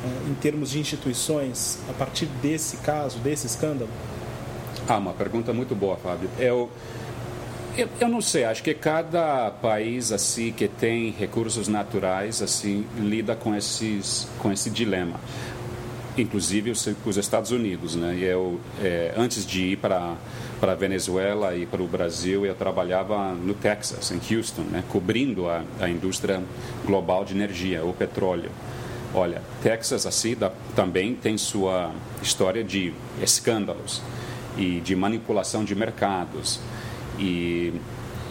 hum, 0.04 0.32
em 0.32 0.34
termos 0.36 0.72
de 0.72 0.80
instituições 0.80 1.80
a 1.90 1.94
partir 1.94 2.26
desse 2.42 2.78
caso, 2.78 3.20
desse 3.20 3.46
escândalo? 3.48 3.90
Ah, 4.88 4.98
uma 4.98 5.14
pergunta 5.14 5.54
muito 5.54 5.76
boa, 5.76 5.98
Fábio. 5.98 6.30
Eu, 6.40 6.70
eu, 7.78 7.88
eu, 8.00 8.08
não 8.08 8.22
sei, 8.22 8.44
acho 8.44 8.64
que 8.64 8.74
cada 8.74 9.52
país 9.52 10.12
assim 10.12 10.52
que 10.52 10.68
tem 10.68 11.12
recursos 11.12 11.68
naturais 11.68 12.42
assim 12.42 12.86
lida 12.98 13.36
com 13.36 13.56
esses 13.56 14.28
com 14.40 14.52
esse 14.52 14.70
dilema. 14.70 15.20
Inclusive 16.18 16.72
os, 16.72 16.88
os 17.06 17.18
Estados 17.18 17.52
Unidos, 17.52 17.96
né? 17.96 18.16
E 18.16 18.24
eu 18.24 18.60
é, 18.82 19.14
antes 19.16 19.46
de 19.46 19.64
ir 19.64 19.78
para 19.78 20.16
para 20.60 20.76
Venezuela 20.76 21.56
e 21.56 21.66
para 21.66 21.82
o 21.82 21.88
Brasil, 21.88 22.46
eu 22.46 22.54
trabalhava 22.54 23.34
no 23.34 23.54
Texas, 23.54 24.12
em 24.12 24.36
Houston, 24.36 24.64
né? 24.64 24.84
cobrindo 24.90 25.50
a, 25.50 25.64
a 25.80 25.90
indústria 25.90 26.44
global 26.86 27.24
de 27.24 27.34
energia, 27.34 27.84
o 27.84 27.94
petróleo. 27.94 28.52
Olha, 29.14 29.42
Texas 29.64 30.06
assim 30.06 30.36
da, 30.36 30.52
também 30.76 31.16
tem 31.16 31.38
sua 31.38 31.92
história 32.22 32.64
de 32.64 32.94
escândalos 33.22 34.02
e 34.58 34.82
de 34.82 34.96
manipulação 34.96 35.64
de 35.64 35.74
mercados. 35.74 36.60
E, 37.18 37.74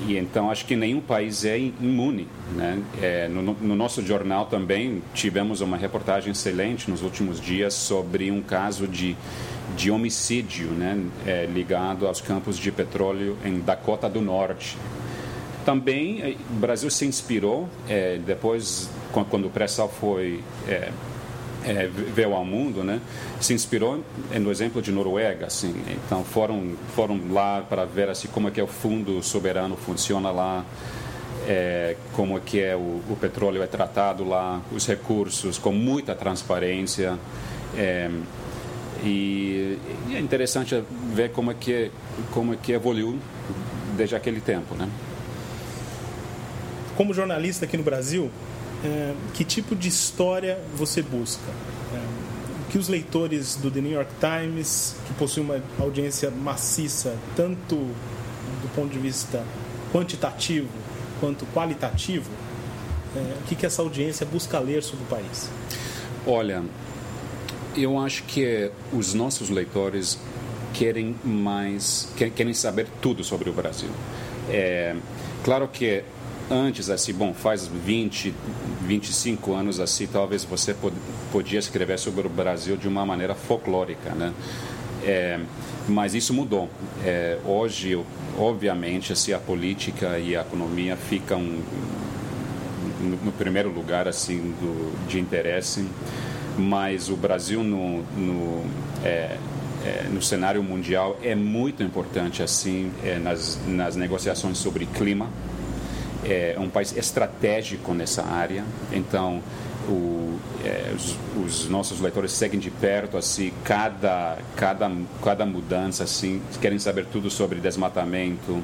e 0.07 0.17
então 0.17 0.51
acho 0.51 0.65
que 0.65 0.77
nenhum 0.77 1.01
país 1.01 1.45
é 1.45 1.59
imune. 1.59 2.29
Né? 2.55 2.83
É, 3.01 3.29
no, 3.29 3.43
no, 3.43 3.75
nosso 3.75 4.05
jornal 4.05 4.47
também 4.47 5.03
tivemos 5.15 5.61
uma 5.61 5.77
reportagem 5.77 6.33
excelente 6.33 6.91
nos 6.91 7.03
últimos 7.03 7.41
dias 7.41 7.75
sobre 7.75 8.31
um 8.31 8.41
caso 8.41 8.87
de, 8.87 9.17
de 9.77 9.91
homicídio 9.91 10.69
né? 10.69 10.99
É, 11.27 11.47
ligado 11.47 12.07
aos 12.07 12.21
campos 12.21 12.57
de 12.57 12.71
petróleo 12.71 13.37
em 13.45 13.61
Dakota 13.61 14.09
do 14.09 14.21
Norte. 14.21 14.77
Também 15.65 16.23
é, 16.23 16.37
o 16.51 16.55
Brasil 16.55 16.91
se 16.91 17.05
inspirou, 17.05 17.69
é, 17.89 18.19
depois, 18.19 18.89
quando 19.31 19.47
o 19.47 19.51
pré-sal 19.51 19.89
foi 19.89 20.41
é, 21.69 21.87
veio 21.87 22.35
ao 22.35 22.45
mundo, 22.45 22.83
né, 22.83 23.01
se 23.41 23.53
inspirou 23.53 24.03
no 24.41 24.51
exemplo 24.51 24.81
de 24.81 24.91
Noruega, 24.91 25.47
assim. 25.47 25.75
Então 25.91 26.25
foram 26.25 26.75
foram 26.95 27.21
lá 27.31 27.61
para 27.61 27.85
ver 27.85 28.09
assim 28.09 28.29
como 28.29 28.49
é 28.49 28.51
que 28.51 28.59
é 28.59 28.63
o 28.63 28.67
fundo 28.67 29.23
soberano 29.23 29.77
funciona 29.77 30.31
lá, 30.31 30.65
é, 31.47 31.97
como 32.15 32.39
é 32.39 32.41
que 32.41 32.61
é 32.61 32.75
o, 32.75 33.03
o, 33.11 33.17
petróleo 33.21 33.63
é 33.63 33.67
tratado 33.67 34.27
lá, 34.27 34.63
os 34.73 34.87
recursos 34.87 35.59
com 35.59 35.73
muita 35.73 36.15
transparência. 36.15 37.19
É, 37.77 38.11
e, 39.05 39.79
e, 40.09 40.17
é 40.17 40.19
interessante 40.19 40.83
ver 41.13 41.31
como 41.33 41.51
é 41.51 41.55
que 41.55 41.91
como 42.33 42.55
é 42.55 42.57
que 42.57 42.73
evoluiu 42.73 43.19
desde 43.97 44.17
aquele 44.17 44.41
tempo, 44.41 44.75
né? 44.75 44.89
Como 46.97 47.15
jornalista 47.15 47.65
aqui 47.65 47.77
no 47.77 47.85
Brasil, 47.85 48.31
é, 48.85 49.15
que 49.35 49.45
tipo 49.45 49.75
de 49.75 49.89
história 49.89 50.59
você 50.75 51.03
busca? 51.03 51.51
É, 51.93 51.97
o 52.67 52.71
que 52.71 52.79
os 52.79 52.89
leitores 52.89 53.57
do 53.57 53.71
The 53.71 53.81
New 53.81 53.93
York 53.93 54.11
Times, 54.21 54.97
que 55.07 55.15
possui 55.15 55.43
uma 55.43 55.63
audiência 55.79 56.31
maciça, 56.31 57.17
tanto 57.35 57.77
do 57.77 58.75
ponto 58.75 58.93
de 58.93 58.99
vista 58.99 59.45
quantitativo 59.93 60.69
quanto 61.21 61.47
qualitativo, 61.47 62.31
é, 63.17 63.35
o 63.41 63.49
que, 63.49 63.55
que 63.55 63.67
essa 63.67 63.83
audiência 63.83 64.27
busca 64.27 64.59
ler 64.59 64.83
sobre 64.83 65.05
o 65.05 65.07
país? 65.07 65.51
Olha, 66.27 66.63
eu 67.77 67.99
acho 67.99 68.25
que 68.25 68.71
os 68.93 69.15
nossos 69.15 69.51
leitores 69.51 70.19
querem 70.75 71.17
mais, 71.25 72.09
querem 72.17 72.55
saber 72.55 72.87
tudo 73.01 73.25
sobre 73.25 73.51
o 73.51 73.53
Brasil. 73.53 73.89
É, 74.51 74.95
claro 75.43 75.69
que 75.69 76.05
antes, 76.51 76.91
assim, 76.91 77.13
bom, 77.13 77.35
faz 77.35 77.67
20, 77.67 78.35
25 78.83 79.55
anos, 79.55 79.81
assim, 79.81 80.07
talvez 80.07 80.45
você 80.45 80.75
pod 80.75 80.95
podia 81.31 81.59
escrever 81.59 81.99
sobre 81.99 82.27
o 82.27 82.31
Brasil 82.31 82.77
de 82.77 82.89
uma 82.89 83.05
maneira 83.05 83.35
folclórica, 83.35 84.11
né? 84.11 84.33
É, 85.05 85.39
mas 85.87 86.15
isso 86.15 86.33
mudou. 86.33 86.69
É, 87.05 87.39
hoje, 87.45 87.99
obviamente, 88.37 89.13
assim, 89.13 89.33
a 89.33 89.39
política 89.39 90.19
e 90.19 90.35
a 90.35 90.41
economia 90.41 90.97
ficam 90.97 91.43
no, 93.01 93.17
no 93.25 93.33
primeiro 93.33 93.71
lugar, 93.71 94.09
assim, 94.09 94.55
do, 94.61 95.07
de 95.07 95.21
interesse, 95.21 95.87
mas 96.57 97.09
o 97.09 97.17
Brasil 97.17 97.63
no, 97.63 98.03
no 98.17 98.65
é, 99.05 99.37
é, 99.85 100.09
no 100.13 100.21
cenário 100.21 100.63
mundial 100.63 101.17
é 101.23 101.35
muito 101.35 101.85
importante 101.85 102.43
assim 102.43 102.91
é, 103.05 103.17
nas, 103.17 103.61
nas 103.67 103.95
negociações 103.95 104.59
sobre 104.59 104.87
clima 104.87 105.31
é 106.25 106.57
um 106.59 106.69
país 106.69 106.97
estratégico 106.97 107.95
nessa 107.95 108.25
área, 108.25 108.65
então 108.93 109.43
o, 109.89 110.39
é, 110.65 110.93
os, 110.95 111.17
os, 111.45 111.69
nossos 111.69 112.01
leitores 112.01 112.33
seguem 112.33 112.61
de 112.61 112.71
perto 112.71 113.17
assim 113.17 113.53
cada 113.65 114.37
cada 114.55 114.91
cada 115.23 115.47
mudança 115.47 116.05
assim 116.05 116.43
querem 116.61 116.79
saber 116.79 117.07
tudo 117.07 117.31
sobre 117.31 117.59
desmatamento, 117.61 118.63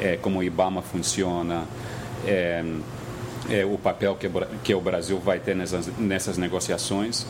é, 0.00 0.16
como 0.16 0.38
o 0.38 0.42
IBAMA 0.42 0.82
funciona. 0.82 1.64
É, 2.26 2.64
é, 3.50 3.64
o 3.64 3.76
papel 3.76 4.16
que, 4.16 4.30
que 4.62 4.74
o 4.74 4.80
Brasil 4.80 5.18
vai 5.18 5.38
ter 5.38 5.54
nessas, 5.54 5.86
nessas 5.98 6.38
negociações. 6.38 7.26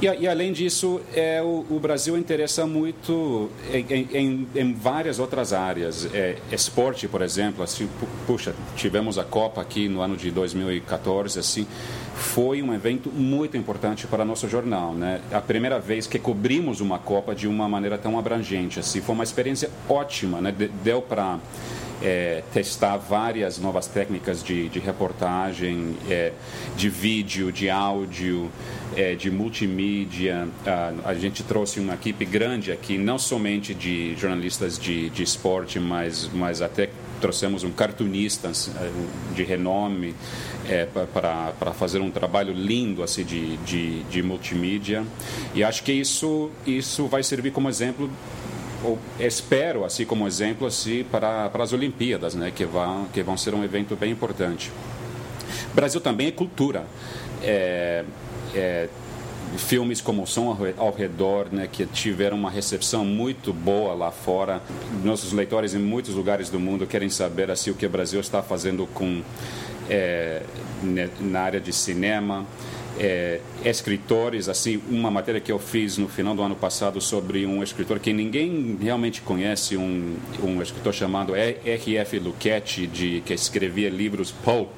E, 0.00 0.06
e, 0.06 0.28
além 0.28 0.52
disso, 0.52 1.00
é, 1.12 1.42
o, 1.42 1.66
o, 1.68 1.80
Brasil 1.80 2.16
interessa 2.16 2.64
muito 2.64 3.50
em, 3.72 4.08
em, 4.16 4.48
em 4.54 4.72
várias 4.72 5.18
outras 5.18 5.52
áreas. 5.52 6.08
É, 6.14 6.36
esporte, 6.52 7.08
por 7.08 7.20
exemplo, 7.20 7.64
assim, 7.64 7.88
puxa, 8.24 8.54
tivemos 8.76 9.18
a 9.18 9.24
Copa 9.24 9.60
aqui 9.60 9.88
no 9.88 10.00
ano 10.00 10.16
de 10.16 10.30
2014, 10.30 11.40
assim, 11.40 11.66
foi 12.14 12.62
um 12.62 12.72
evento 12.72 13.10
muito 13.10 13.56
importante 13.56 14.06
para 14.06 14.24
nosso 14.24 14.48
jornal, 14.48 14.92
né? 14.92 15.20
A 15.32 15.40
primeira 15.40 15.80
vez 15.80 16.06
que 16.06 16.18
cobrimos 16.18 16.80
uma 16.80 17.00
Copa 17.00 17.34
de 17.34 17.48
uma 17.48 17.68
maneira 17.68 17.98
tão 17.98 18.16
abrangente, 18.16 18.78
assim, 18.78 19.00
foi 19.00 19.16
uma 19.16 19.24
experiência 19.24 19.68
ótima, 19.88 20.40
né? 20.40 20.54
Deu 20.84 21.02
para 21.02 21.40
é, 22.02 22.42
testar 22.52 22.96
várias 22.96 23.58
novas 23.58 23.86
técnicas 23.86 24.42
de, 24.42 24.68
de 24.68 24.78
reportagem, 24.78 25.96
é, 26.08 26.32
de 26.76 26.88
vídeo, 26.88 27.50
de 27.50 27.68
áudio, 27.68 28.50
é, 28.96 29.14
de 29.14 29.30
multimídia. 29.30 30.48
A, 30.66 31.10
a, 31.10 31.14
gente 31.14 31.42
trouxe 31.42 31.80
uma 31.80 31.94
equipe 31.94 32.24
grande 32.24 32.70
aqui, 32.72 32.96
não 32.96 33.18
somente 33.18 33.74
de 33.74 34.14
jornalistas 34.16 34.78
de, 34.78 35.10
de 35.10 35.22
esporte, 35.22 35.80
mas, 35.80 36.28
mas 36.32 36.62
até 36.62 36.90
trouxemos 37.20 37.64
um 37.64 37.70
cartunista 37.72 38.48
é, 38.48 39.34
de 39.34 39.42
renome 39.42 40.14
é, 40.68 40.86
para 40.86 41.72
fazer 41.72 42.00
um 42.00 42.10
trabalho 42.10 42.52
lindo 42.52 43.02
assim 43.02 43.24
de, 43.24 43.56
de, 43.58 44.02
de 44.04 44.22
multimídia 44.22 45.04
e 45.54 45.64
acho 45.64 45.82
que 45.82 45.92
isso 45.92 46.50
isso 46.66 47.06
vai 47.06 47.22
servir 47.22 47.50
como 47.50 47.68
exemplo 47.68 48.08
espero 49.18 49.84
assim 49.84 50.04
como 50.04 50.26
exemplo 50.26 50.66
assim 50.66 51.04
para, 51.04 51.48
para 51.48 51.64
as 51.64 51.72
Olimpíadas, 51.72 52.34
né, 52.34 52.52
que 52.54 52.64
vão 52.64 53.06
que 53.12 53.22
vão 53.22 53.36
ser 53.36 53.54
um 53.54 53.64
evento 53.64 53.96
bem 53.96 54.12
importante. 54.12 54.70
Brasil 55.74 56.00
também 56.00 56.28
é 56.28 56.32
cultura. 56.32 56.86
É, 57.42 58.04
é, 58.54 58.88
filmes 59.56 60.00
como 60.00 60.26
Som 60.26 60.56
ao 60.76 60.92
Redor, 60.92 61.46
né, 61.50 61.68
que 61.70 61.86
tiveram 61.86 62.36
uma 62.36 62.50
recepção 62.50 63.04
muito 63.04 63.52
boa 63.52 63.94
lá 63.94 64.10
fora. 64.10 64.60
Nossos 65.02 65.32
leitores 65.32 65.74
em 65.74 65.78
muitos 65.78 66.14
lugares 66.14 66.50
do 66.50 66.60
mundo 66.60 66.86
querem 66.86 67.08
saber 67.08 67.50
assim 67.50 67.70
o 67.70 67.74
que 67.74 67.86
o 67.86 67.88
Brasil 67.88 68.20
está 68.20 68.42
fazendo 68.42 68.86
com 68.86 69.22
é, 69.88 70.42
na 71.20 71.40
área 71.40 71.60
de 71.60 71.72
cinema 71.72 72.46
é, 72.98 73.40
escritores, 73.64 74.48
assim, 74.48 74.80
uma 74.88 75.10
matéria 75.10 75.40
que 75.40 75.50
eu 75.50 75.58
fiz 75.58 75.96
no 75.98 76.08
final 76.08 76.34
do 76.34 76.42
ano 76.42 76.56
passado 76.56 77.00
sobre 77.00 77.46
um 77.46 77.62
escritor 77.62 77.98
que 77.98 78.12
ninguém 78.12 78.76
realmente 78.80 79.20
conhece, 79.22 79.76
um, 79.76 80.16
um 80.42 80.60
escritor 80.60 80.92
chamado 80.92 81.34
R.F. 81.34 82.18
Luquetti, 82.18 82.86
de, 82.86 83.22
que 83.24 83.32
escrevia 83.32 83.88
livros 83.88 84.30
pulp, 84.30 84.70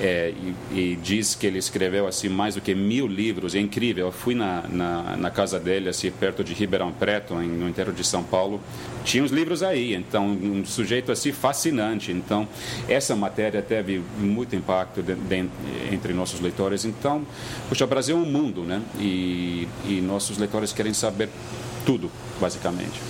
é, 0.00 0.32
e, 0.72 0.78
e, 0.78 0.96
diz 0.96 1.34
que 1.34 1.46
ele 1.46 1.58
escreveu 1.58 2.06
assim 2.06 2.28
mais 2.28 2.54
do 2.54 2.60
que 2.60 2.74
mil 2.74 3.06
livros. 3.06 3.54
É 3.54 3.60
incrível. 3.60 4.06
Eu 4.06 4.12
fui 4.12 4.34
na, 4.34 4.62
na, 4.68 5.16
na 5.16 5.30
casa 5.30 5.58
dele, 5.58 5.88
assim, 5.88 6.10
perto 6.10 6.44
de 6.44 6.52
Ribeirão 6.52 6.92
Preto, 6.92 7.34
em, 7.34 7.48
no 7.48 7.68
interior 7.68 7.94
de 7.94 8.04
São 8.04 8.22
Paulo. 8.22 8.60
Tinha 9.04 9.24
os 9.24 9.30
livros 9.30 9.62
aí. 9.62 9.94
Então, 9.94 10.26
um 10.26 10.64
sujeito 10.64 11.10
assim 11.10 11.32
fascinante. 11.32 12.12
Então, 12.12 12.46
essa 12.88 13.16
matéria 13.16 13.62
teve 13.62 14.02
muito 14.18 14.54
impacto 14.54 15.02
de, 15.02 15.14
de, 15.14 15.48
entre 15.90 16.12
nossos 16.12 16.40
leitores. 16.40 16.84
Então, 16.84 17.26
puxa, 17.68 17.84
o 17.84 17.88
Brasil 17.88 18.16
é 18.16 18.20
um 18.20 18.26
mundo, 18.26 18.62
né? 18.62 18.82
E, 18.98 19.66
e 19.86 20.00
nossos 20.00 20.36
leitores 20.36 20.72
querem 20.72 20.92
saber 20.92 21.28
tudo, 21.86 22.10
basicamente. 22.40 23.00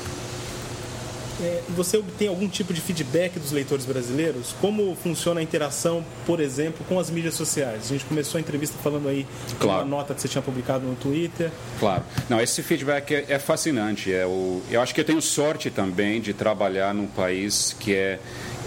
É, 1.40 1.62
você 1.68 1.98
obtém 1.98 2.28
algum 2.28 2.48
tipo 2.48 2.72
de 2.72 2.80
feedback 2.80 3.38
dos 3.38 3.52
leitores 3.52 3.84
brasileiros? 3.84 4.54
Como 4.60 4.96
funciona 4.96 5.40
a 5.40 5.42
interação, 5.42 6.04
por 6.24 6.40
exemplo, 6.40 6.84
com 6.88 6.98
as 6.98 7.10
mídias 7.10 7.34
sociais? 7.34 7.84
A 7.84 7.88
gente 7.88 8.04
começou 8.04 8.38
a 8.38 8.40
entrevista 8.40 8.76
falando 8.82 9.08
aí 9.08 9.26
claro. 9.58 9.84
de 9.84 9.88
uma 9.88 9.96
nota 9.96 10.14
que 10.14 10.20
você 10.20 10.28
tinha 10.28 10.42
publicado 10.42 10.86
no 10.86 10.94
Twitter. 10.96 11.50
Claro. 11.78 12.02
Não, 12.28 12.40
esse 12.40 12.62
feedback 12.62 13.14
é, 13.14 13.26
é 13.28 13.38
fascinante. 13.38 14.12
É 14.12 14.24
o, 14.24 14.62
eu 14.70 14.80
acho 14.80 14.94
que 14.94 15.00
eu 15.00 15.04
tenho 15.04 15.20
sorte 15.20 15.70
também 15.70 16.20
de 16.20 16.32
trabalhar 16.32 16.94
num 16.94 17.06
país 17.06 17.76
que 17.78 17.94
é 17.94 18.18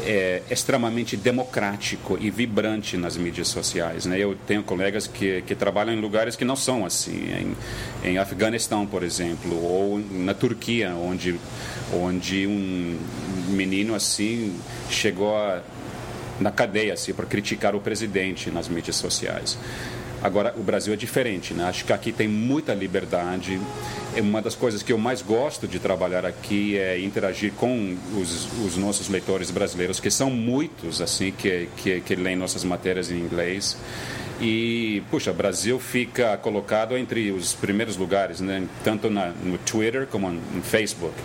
é, 0.06 0.42
extremamente 0.50 1.18
democrático 1.18 2.18
e 2.20 2.30
vibrante 2.30 2.98
nas 2.98 3.18
mídias 3.18 3.48
sociais. 3.48 4.06
Né? 4.06 4.20
Eu 4.20 4.36
tenho 4.48 4.64
colegas 4.64 5.08
que, 5.08 5.42
que 5.42 5.56
trabalham 5.56 5.94
em 5.94 6.00
lugares 6.00 6.36
que 6.36 6.46
não 6.46 6.56
são 6.56 6.86
assim, 6.86 7.56
em, 8.04 8.10
em 8.10 8.18
Afeganistão, 8.18 8.86
por 8.86 9.04
exemplo, 9.04 9.62
ou 9.64 10.00
na 10.00 10.34
Turquia, 10.34 10.94
onde, 10.94 11.40
onde 11.94 12.48
um 12.48 12.59
menino 13.50 13.96
assim 13.96 14.56
chegou 14.90 15.36
a, 15.36 15.62
na 16.40 16.52
cadeia 16.52 16.94
assim, 16.94 17.14
por 17.14 17.26
criticar 17.26 17.76
o 17.76 17.80
presidente 17.80 18.50
nas 18.50 18.68
mídias 18.68 18.96
sociais. 18.96 19.58
Agora, 20.22 20.54
o 20.58 20.62
Brasil 20.62 20.94
é 20.94 20.98
diferente, 20.98 21.54
né? 21.54 21.64
Acho 21.64 21.86
que 21.86 21.94
aqui 21.94 22.12
tem 22.12 22.28
muita 22.28 22.74
liberdade. 22.74 23.60
É 24.14 24.22
uma 24.22 24.42
das 24.42 24.54
coisas 24.54 24.84
que 24.84 24.92
eu 24.92 24.98
mais 24.98 25.22
gosto 25.22 25.66
de 25.66 25.80
trabalhar 25.80 26.26
aqui 26.26 26.78
é 26.78 27.00
interagir 27.00 27.54
com 27.54 27.96
os, 28.18 28.48
os 28.66 28.76
nossos 28.76 29.08
leitores 29.08 29.50
brasileiros, 29.50 30.00
que 30.00 30.12
são 30.12 30.30
muitos, 30.30 31.02
assim, 31.02 31.32
que, 31.32 31.70
que, 31.78 32.02
que 32.02 32.16
leem 32.16 32.36
nossas 32.36 32.66
matérias 32.66 33.10
em 33.10 33.18
inglês. 33.18 33.78
E, 34.42 35.04
puxa, 35.12 35.34
Brasil 35.34 35.80
fica 35.80 36.38
colocado 36.38 36.96
entre 36.98 37.30
os 37.32 37.54
primeiros 37.54 37.98
lugares, 37.98 38.40
né? 38.40 38.66
tanto 38.84 39.10
na, 39.10 39.28
no 39.44 39.58
Twitter 39.58 40.08
como 40.08 40.32
no 40.32 40.64
Facebook. 40.64 41.16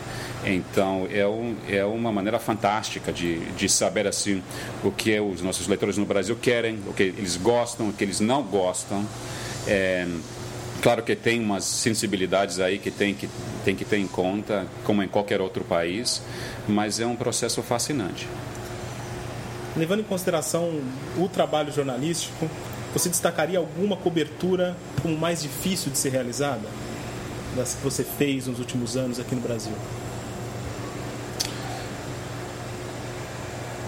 Então, 0.44 1.08
é, 1.10 1.26
um, 1.26 1.56
é 1.68 1.84
uma 1.84 2.12
maneira 2.12 2.38
fantástica 2.38 3.12
de, 3.12 3.38
de 3.52 3.68
saber 3.68 4.06
assim 4.06 4.42
o 4.82 4.90
que 4.90 5.18
os 5.20 5.40
nossos 5.40 5.66
leitores 5.68 5.96
no 5.96 6.04
Brasil 6.04 6.36
querem, 6.36 6.80
o 6.86 6.92
que 6.92 7.04
eles 7.04 7.36
gostam, 7.36 7.88
o 7.88 7.92
que 7.92 8.02
eles 8.04 8.20
não 8.20 8.42
gostam. 8.42 9.06
É, 9.66 10.06
claro 10.82 11.02
que 11.02 11.14
tem 11.14 11.40
umas 11.40 11.64
sensibilidades 11.64 12.58
aí 12.58 12.78
que 12.78 12.90
tem 12.90 13.14
que, 13.14 13.28
tem 13.64 13.76
que 13.76 13.84
ter 13.84 13.98
em 13.98 14.08
conta, 14.08 14.66
como 14.84 15.02
em 15.02 15.08
qualquer 15.08 15.40
outro 15.40 15.64
país, 15.64 16.20
mas 16.68 17.00
é 17.00 17.06
um 17.06 17.16
processo 17.16 17.62
fascinante. 17.62 18.28
Levando 19.76 20.00
em 20.00 20.04
consideração 20.04 20.80
o 21.16 21.28
trabalho 21.28 21.72
jornalístico, 21.72 22.48
você 22.94 23.08
destacaria 23.08 23.58
alguma 23.58 23.96
cobertura 23.96 24.76
como 25.02 25.18
mais 25.18 25.42
difícil 25.42 25.90
de 25.90 25.98
ser 25.98 26.10
realizada? 26.10 26.62
Das 27.56 27.74
que 27.74 27.82
você 27.82 28.04
fez 28.04 28.46
nos 28.46 28.60
últimos 28.60 28.96
anos 28.96 29.18
aqui 29.18 29.34
no 29.34 29.40
Brasil? 29.40 29.72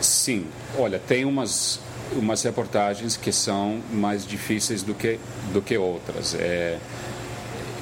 Sim, 0.00 0.46
olha, 0.76 0.98
tem 0.98 1.24
umas, 1.24 1.80
umas 2.12 2.42
reportagens 2.42 3.16
que 3.16 3.30
são 3.30 3.80
mais 3.92 4.26
difíceis 4.26 4.82
do 4.82 4.92
que, 4.92 5.20
do 5.52 5.62
que 5.62 5.78
outras. 5.78 6.34
É, 6.34 6.78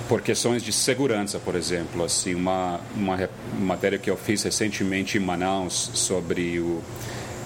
por 0.09 0.21
questões 0.21 0.62
de 0.62 0.73
segurança, 0.73 1.38
por 1.38 1.54
exemplo, 1.54 2.04
assim, 2.04 2.35
uma, 2.35 2.81
uma 2.95 3.28
matéria 3.59 3.99
que 3.99 4.11
eu 4.11 4.16
fiz 4.16 4.43
recentemente 4.43 5.16
em 5.16 5.21
Manaus 5.21 5.90
sobre 5.95 6.61
o, 6.61 6.83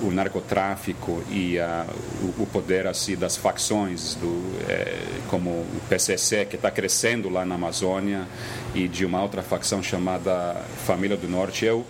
o 0.00 0.10
narcotráfico 0.10 1.22
e 1.30 1.58
a, 1.58 1.86
o, 2.22 2.42
o, 2.42 2.46
poder 2.46 2.86
assim 2.86 3.16
das 3.16 3.36
facções 3.36 4.14
do 4.14 4.60
é, 4.68 4.96
como 5.28 5.50
o 5.50 5.80
PCC 5.88 6.44
que 6.44 6.56
está 6.56 6.70
crescendo 6.70 7.28
lá 7.28 7.44
na 7.44 7.56
Amazônia 7.56 8.26
e 8.74 8.86
de 8.86 9.04
uma 9.04 9.22
outra 9.22 9.42
facção 9.42 9.82
chamada 9.82 10.56
Família 10.86 11.16
do 11.16 11.28
Norte 11.28 11.64
eu 11.64 11.84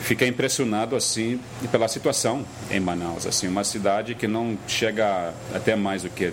fiquei 0.00 0.28
impressionado 0.28 0.96
assim 0.96 1.38
pela 1.70 1.88
situação 1.88 2.44
em 2.70 2.80
Manaus 2.80 3.26
assim 3.26 3.48
uma 3.48 3.64
cidade 3.64 4.14
que 4.14 4.26
não 4.26 4.56
chega 4.66 5.34
até 5.54 5.76
mais 5.76 6.02
do 6.02 6.10
que 6.10 6.32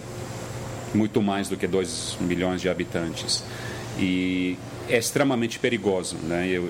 muito 0.94 1.22
mais 1.22 1.48
do 1.50 1.58
que 1.58 1.68
2 1.68 2.18
milhões 2.22 2.62
de 2.62 2.70
habitantes. 2.70 3.44
E 3.98 4.58
é 4.88 4.98
extremamente 4.98 5.60
perigoso 5.60 6.16
né? 6.24 6.48
Eu, 6.48 6.70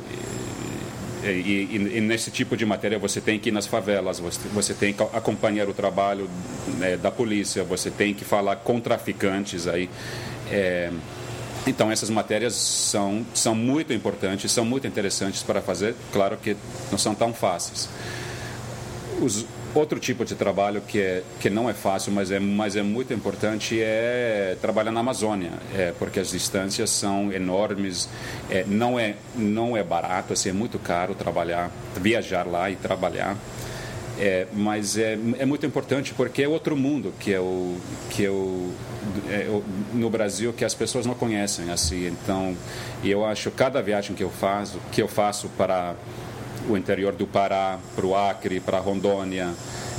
e, 1.24 1.28
e, 1.28 1.98
e, 1.98 2.02
nesse 2.02 2.32
tipo 2.32 2.56
de 2.56 2.66
matéria 2.66 2.98
você 2.98 3.20
tem 3.20 3.38
que 3.38 3.50
ir 3.50 3.52
nas 3.52 3.68
favelas, 3.68 4.20
você, 4.20 4.40
você 4.54 4.74
tem 4.74 4.94
que 4.94 5.04
acompanhar 5.14 5.68
o 5.68 5.74
trabalho 5.74 6.30
né, 6.78 6.96
da 6.96 7.12
polícia, 7.12 7.64
você 7.64 7.90
tem 7.90 8.14
que 8.14 8.24
falar 8.24 8.58
com 8.58 8.80
traficantes 8.80 9.68
aí. 9.68 9.90
É, 10.50 10.92
então 11.68 11.92
essas 11.92 12.10
matérias 12.10 12.56
são, 12.56 13.26
são 13.34 13.54
muito 13.54 13.92
importantes, 13.94 14.52
são 14.52 14.64
muito 14.64 14.88
interessantes 14.88 15.44
para 15.44 15.62
fazer, 15.62 15.94
claro 16.12 16.38
que 16.38 16.56
não 16.90 16.98
são 16.98 17.14
tão 17.14 17.34
fáceis. 17.34 17.90
Os, 19.22 19.46
Outro 19.76 20.00
tipo 20.00 20.26
de 20.26 20.34
trabalho 20.34 20.82
que, 20.82 21.00
é, 21.00 21.24
que 21.40 21.48
não 21.48 21.70
é 21.70 21.74
fácil, 21.74 22.12
mas 22.12 22.32
é, 22.32 22.40
mas 22.40 22.76
é 22.76 22.82
muito 22.82 23.14
importante, 23.14 23.80
é 23.80 24.58
trabalhar 24.60 24.92
na 24.92 25.02
Amazônia, 25.02 25.52
é, 25.76 25.94
porque 26.00 26.20
as 26.20 26.32
distâncias 26.32 26.90
são 26.90 27.32
enormes, 27.32 28.10
é, 28.50 28.64
não, 28.66 29.00
é, 29.00 29.16
não 29.36 29.78
é 29.78 29.84
barato, 29.84 30.34
assim, 30.34 30.50
é 30.50 30.54
muito 30.54 30.80
caro 30.80 31.14
trabalhar, 31.14 31.70
viajar 31.96 32.48
lá 32.48 32.70
e 32.72 32.76
trabalhar. 32.76 33.38
É, 34.20 34.48
mas 34.52 34.98
é, 34.98 35.14
é 35.38 35.46
muito 35.46 35.66
importante 35.66 36.14
porque 36.14 36.44
é 36.44 36.48
outro 36.48 36.76
mundo 36.76 37.14
que 37.22 37.34
é 37.34 37.40
o 37.40 37.78
que 38.10 38.26
é 38.26 38.30
o, 38.30 38.70
é 39.30 39.48
o, 39.48 39.64
no 39.94 40.10
Brasil 40.10 40.52
que 40.52 40.66
as 40.66 40.74
pessoas 40.74 41.06
não 41.06 41.14
conhecem 41.14 41.72
assim 41.72 42.08
então 42.08 42.54
eu 43.02 43.24
acho 43.24 43.50
cada 43.50 43.82
viagem 43.82 44.14
que 44.14 44.22
eu 44.22 44.30
faço 44.30 44.78
que 44.92 45.02
eu 45.02 45.08
faço 45.08 45.48
para 45.58 45.96
o 46.74 46.78
interior 46.78 47.14
do 47.14 47.28
Pará, 47.28 47.80
para 47.96 48.06
o 48.06 48.16
Acre, 48.16 48.60
para 48.60 48.80
Rondônia, 48.80 49.54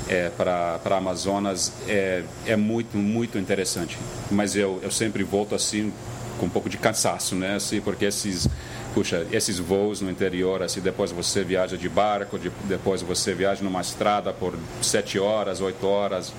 é, 0.09 0.29
para 0.31 0.81
a 0.85 0.97
Amazonas, 0.97 1.73
é, 1.87 2.23
é 2.47 2.57
muito, 2.57 2.97
muito 2.97 3.39
interessante. 3.39 3.99
Mas 4.31 4.57
eu, 4.57 4.81
eu 4.83 4.91
sempre 4.91 5.23
volto 5.23 5.55
assim 5.55 5.93
com 6.39 6.47
um 6.47 6.51
pouco 6.51 6.69
de 6.69 6.79
cansaço, 6.79 7.37
né? 7.37 7.57
Assim, 7.57 7.81
porque 7.81 8.07
esses, 8.07 8.49
puxa, 8.95 9.27
esses 9.31 9.59
voos 9.59 10.01
no 10.01 10.11
interior, 10.11 10.63
assim, 10.63 10.81
depois 10.81 11.13
você 11.13 11.45
viaja 11.45 11.77
de 11.77 11.89
barco, 11.89 12.39
de, 12.39 12.51
depois 12.65 13.03
você 13.03 13.35
viaja 13.35 13.63
numa 13.63 13.83
estrada 13.83 14.33
por 14.33 14.55
sete 14.83 15.19
horas, 15.19 15.61
oito 15.61 15.87
horas, 15.87 16.33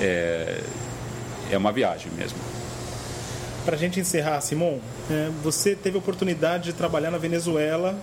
é, 0.00 0.60
é 1.50 1.56
uma 1.56 1.72
viagem 1.72 2.10
mesmo. 2.12 2.38
Para 3.64 3.76
a 3.76 3.78
gente 3.78 4.00
encerrar, 4.00 4.40
Simon, 4.40 4.80
é, 5.08 5.30
você 5.42 5.76
teve 5.76 5.96
a 5.96 6.00
oportunidade 6.00 6.64
de 6.64 6.72
trabalhar 6.72 7.12
na 7.12 7.18
Venezuela 7.18 7.96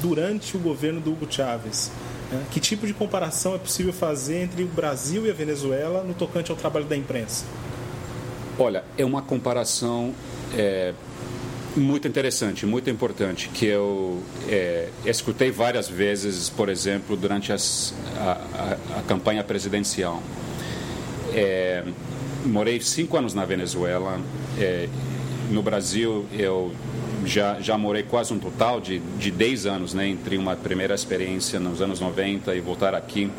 durante 0.00 0.56
o 0.56 0.60
governo 0.60 1.00
do 1.00 1.12
Hugo 1.12 1.26
Chávez. 1.30 1.90
É, 2.30 2.42
que 2.50 2.60
tipo 2.60 2.86
de 2.86 2.92
comparação 2.92 3.54
é 3.54 3.58
possível 3.58 3.92
fazer 3.92 4.42
entre 4.42 4.62
o 4.62 4.66
Brasil 4.66 5.26
e 5.26 5.30
a 5.30 5.34
Venezuela 5.34 6.04
no 6.04 6.12
tocante 6.12 6.50
ao 6.50 6.56
trabalho 6.56 6.84
da 6.84 6.96
imprensa? 6.96 7.46
Olha, 8.58 8.84
é 8.98 9.04
uma 9.04 9.22
comparação 9.22 10.12
é, 10.54 10.92
muito 11.76 12.06
interessante, 12.06 12.66
muito 12.66 12.90
importante, 12.90 13.48
que 13.48 13.64
eu 13.64 14.22
é, 14.48 14.88
escutei 15.06 15.50
várias 15.50 15.88
vezes, 15.88 16.50
por 16.50 16.68
exemplo, 16.68 17.16
durante 17.16 17.52
as, 17.52 17.94
a, 18.16 18.32
a, 18.92 18.98
a, 18.98 19.02
campanha 19.02 19.42
presidencial. 19.42 20.22
É, 21.32 21.84
morei 22.44 22.80
cinco 22.80 23.16
anos 23.16 23.32
na 23.32 23.44
Venezuela. 23.44 24.20
É, 24.58 24.88
no 25.50 25.62
Brasil, 25.62 26.26
eu 26.32 26.72
já, 27.28 27.60
já 27.60 27.76
morei 27.76 28.02
quase 28.02 28.32
um 28.32 28.38
total 28.38 28.80
de, 28.80 28.98
de 29.18 29.30
10 29.30 29.66
anos, 29.66 29.94
né, 29.94 30.08
entre 30.08 30.36
uma 30.36 30.56
primeira 30.56 30.94
experiência 30.94 31.60
nos 31.60 31.80
anos 31.80 32.00
90 32.00 32.54
e 32.54 32.60
voltar 32.60 32.94
aqui, 32.94 33.30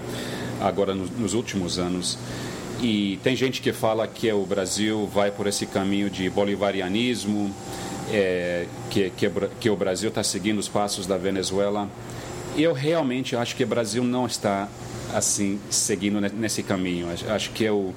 agora 0.61 0.93
nos, 0.93 1.09
nos 1.09 1.33
últimos 1.33 1.79
anos. 1.79 2.17
E 2.81 3.19
tem 3.23 3.35
gente 3.35 3.61
que 3.61 3.73
fala 3.73 4.07
que 4.07 4.31
o 4.31 4.45
Brasil 4.45 5.05
vai 5.13 5.31
por 5.31 5.47
esse 5.47 5.65
caminho 5.65 6.09
de 6.09 6.29
bolivarianismo, 6.29 7.53
é, 8.11 8.65
que, 8.89 9.09
que, 9.11 9.29
que 9.59 9.69
o 9.69 9.75
Brasil 9.75 10.09
está 10.09 10.23
seguindo 10.23 10.59
os 10.59 10.67
passos 10.67 11.05
da 11.05 11.17
Venezuela. 11.17 11.89
Eu 12.57 12.73
realmente 12.73 13.35
acho 13.35 13.55
que 13.55 13.63
o 13.63 13.67
Brasil 13.67 14.03
não 14.03 14.25
está 14.25 14.67
assim 15.13 15.59
seguindo 15.69 16.21
nesse 16.21 16.63
caminho. 16.63 17.07
Acho 17.27 17.51
que 17.51 17.63
eu, 17.63 17.93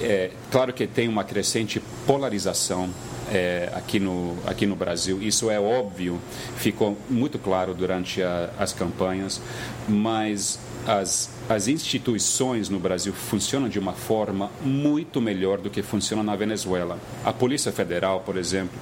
é, 0.00 0.30
claro 0.50 0.72
que 0.72 0.86
tem 0.86 1.08
uma 1.08 1.24
crescente 1.24 1.80
polarização 2.06 2.90
é, 3.32 3.70
aqui, 3.74 3.98
no, 3.98 4.36
aqui 4.46 4.66
no 4.66 4.76
Brasil. 4.76 5.22
Isso 5.22 5.50
é 5.50 5.58
óbvio, 5.58 6.20
ficou 6.56 6.96
muito 7.08 7.38
claro 7.38 7.74
durante 7.74 8.22
a, 8.22 8.50
as 8.58 8.72
campanhas, 8.72 9.40
mas 9.88 10.58
as, 10.86 11.30
as 11.48 11.68
instituições 11.68 12.68
no 12.68 12.78
Brasil 12.78 13.12
funcionam 13.12 13.68
de 13.68 13.78
uma 13.78 13.92
forma 13.92 14.50
muito 14.62 15.20
melhor 15.20 15.58
do 15.58 15.70
que 15.70 15.82
funciona 15.82 16.22
na 16.22 16.36
Venezuela. 16.36 16.98
A 17.24 17.32
Polícia 17.32 17.72
Federal, 17.72 18.20
por 18.20 18.36
exemplo, 18.36 18.78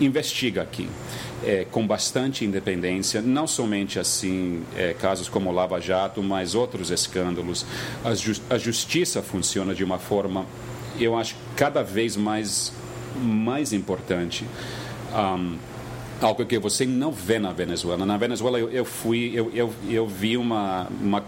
investiga 0.00 0.62
aqui. 0.62 0.88
É, 1.44 1.66
com 1.70 1.86
bastante 1.86 2.44
independência, 2.44 3.20
não 3.20 3.46
somente 3.46 3.98
assim 3.98 4.64
é, 4.74 4.94
casos 4.94 5.28
como 5.28 5.52
Lava 5.52 5.78
Jato, 5.78 6.22
mas 6.22 6.54
outros 6.54 6.90
escândalos. 6.90 7.64
A, 8.02 8.14
ju 8.14 8.32
a 8.48 8.56
justiça 8.56 9.22
funciona 9.22 9.74
de 9.74 9.84
uma 9.84 9.98
forma, 9.98 10.46
eu 10.98 11.16
acho, 11.16 11.36
cada 11.56 11.82
vez 11.82 12.16
mais 12.16 12.72
mais 13.16 13.72
importante. 13.72 14.44
Um, 15.14 15.56
algo 16.20 16.44
que 16.44 16.58
você 16.58 16.86
não 16.86 17.12
vê 17.12 17.38
na 17.38 17.52
Venezuela. 17.52 18.04
Na 18.06 18.16
Venezuela 18.16 18.58
eu, 18.58 18.70
eu 18.70 18.84
fui, 18.84 19.32
eu, 19.34 19.50
eu, 19.54 19.74
eu 19.88 20.06
vi 20.06 20.36
uma, 20.36 20.88
uma, 21.00 21.24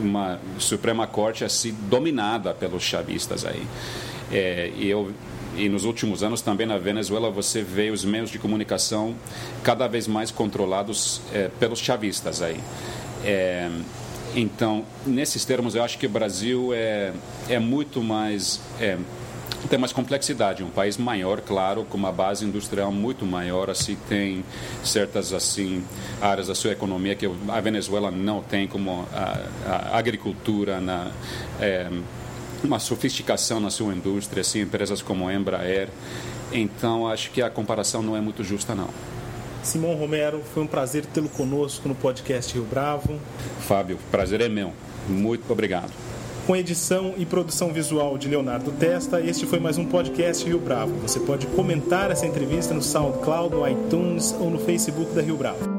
uma 0.00 0.40
Suprema 0.58 1.06
Corte 1.06 1.44
assim 1.44 1.74
dominada 1.88 2.52
pelos 2.54 2.82
chavistas 2.82 3.44
aí. 3.44 3.62
É, 4.30 4.72
e 4.76 4.88
eu 4.88 5.12
e 5.56 5.68
nos 5.68 5.84
últimos 5.84 6.22
anos 6.22 6.40
também 6.40 6.66
na 6.66 6.78
Venezuela 6.78 7.30
você 7.30 7.62
vê 7.62 7.90
os 7.90 8.04
meios 8.04 8.30
de 8.30 8.38
comunicação 8.38 9.16
cada 9.64 9.88
vez 9.88 10.06
mais 10.06 10.30
controlados 10.30 11.20
é, 11.32 11.48
pelos 11.58 11.80
chavistas 11.80 12.42
aí. 12.42 12.60
É, 13.24 13.68
então, 14.34 14.84
nesses 15.06 15.44
termos, 15.44 15.74
eu 15.74 15.82
acho 15.82 15.98
que 15.98 16.06
o 16.06 16.10
Brasil 16.10 16.72
é, 16.74 17.12
é 17.48 17.58
muito 17.58 18.02
mais 18.02 18.60
é, 18.80 18.96
tem 19.68 19.78
mais 19.78 19.92
complexidade. 19.92 20.62
Um 20.62 20.70
país 20.70 20.96
maior, 20.96 21.40
claro, 21.40 21.84
com 21.84 21.96
uma 21.96 22.12
base 22.12 22.44
industrial 22.44 22.92
muito 22.92 23.26
maior, 23.26 23.68
assim 23.68 23.96
tem 24.08 24.44
certas 24.84 25.32
assim 25.32 25.82
áreas 26.20 26.46
da 26.46 26.54
sua 26.54 26.72
economia 26.72 27.14
que 27.14 27.26
a 27.48 27.60
Venezuela 27.60 28.10
não 28.10 28.42
tem, 28.42 28.68
como 28.68 29.06
a, 29.12 29.90
a 29.92 29.98
agricultura, 29.98 30.80
na, 30.80 31.10
é, 31.60 31.90
uma 32.62 32.78
sofisticação 32.78 33.60
na 33.60 33.70
sua 33.70 33.92
indústria, 33.92 34.40
assim, 34.40 34.60
empresas 34.60 35.02
como 35.02 35.30
Embraer. 35.30 35.88
Então, 36.52 37.06
acho 37.06 37.30
que 37.30 37.42
a 37.42 37.50
comparação 37.50 38.02
não 38.02 38.16
é 38.16 38.20
muito 38.20 38.42
justa, 38.42 38.74
não. 38.74 38.88
Simão 39.62 39.94
Romero, 39.94 40.42
foi 40.54 40.62
um 40.62 40.66
prazer 40.66 41.04
tê-lo 41.06 41.28
conosco 41.28 41.88
no 41.88 41.94
podcast 41.94 42.54
Rio 42.54 42.64
Bravo. 42.64 43.18
Fábio, 43.60 43.98
prazer 44.10 44.40
é 44.40 44.48
meu. 44.48 44.72
Muito 45.08 45.50
obrigado 45.52 45.92
com 46.48 46.56
edição 46.56 47.12
e 47.18 47.26
produção 47.26 47.74
visual 47.74 48.16
de 48.16 48.26
Leonardo 48.26 48.72
Testa. 48.72 49.20
Este 49.20 49.44
foi 49.44 49.60
mais 49.60 49.76
um 49.76 49.84
podcast 49.84 50.46
Rio 50.46 50.58
Bravo. 50.58 50.94
Você 51.02 51.20
pode 51.20 51.46
comentar 51.48 52.10
essa 52.10 52.24
entrevista 52.24 52.72
no 52.72 52.80
SoundCloud, 52.80 53.54
no 53.54 53.68
iTunes 53.68 54.32
ou 54.32 54.48
no 54.48 54.58
Facebook 54.58 55.14
da 55.14 55.20
Rio 55.20 55.36
Bravo. 55.36 55.77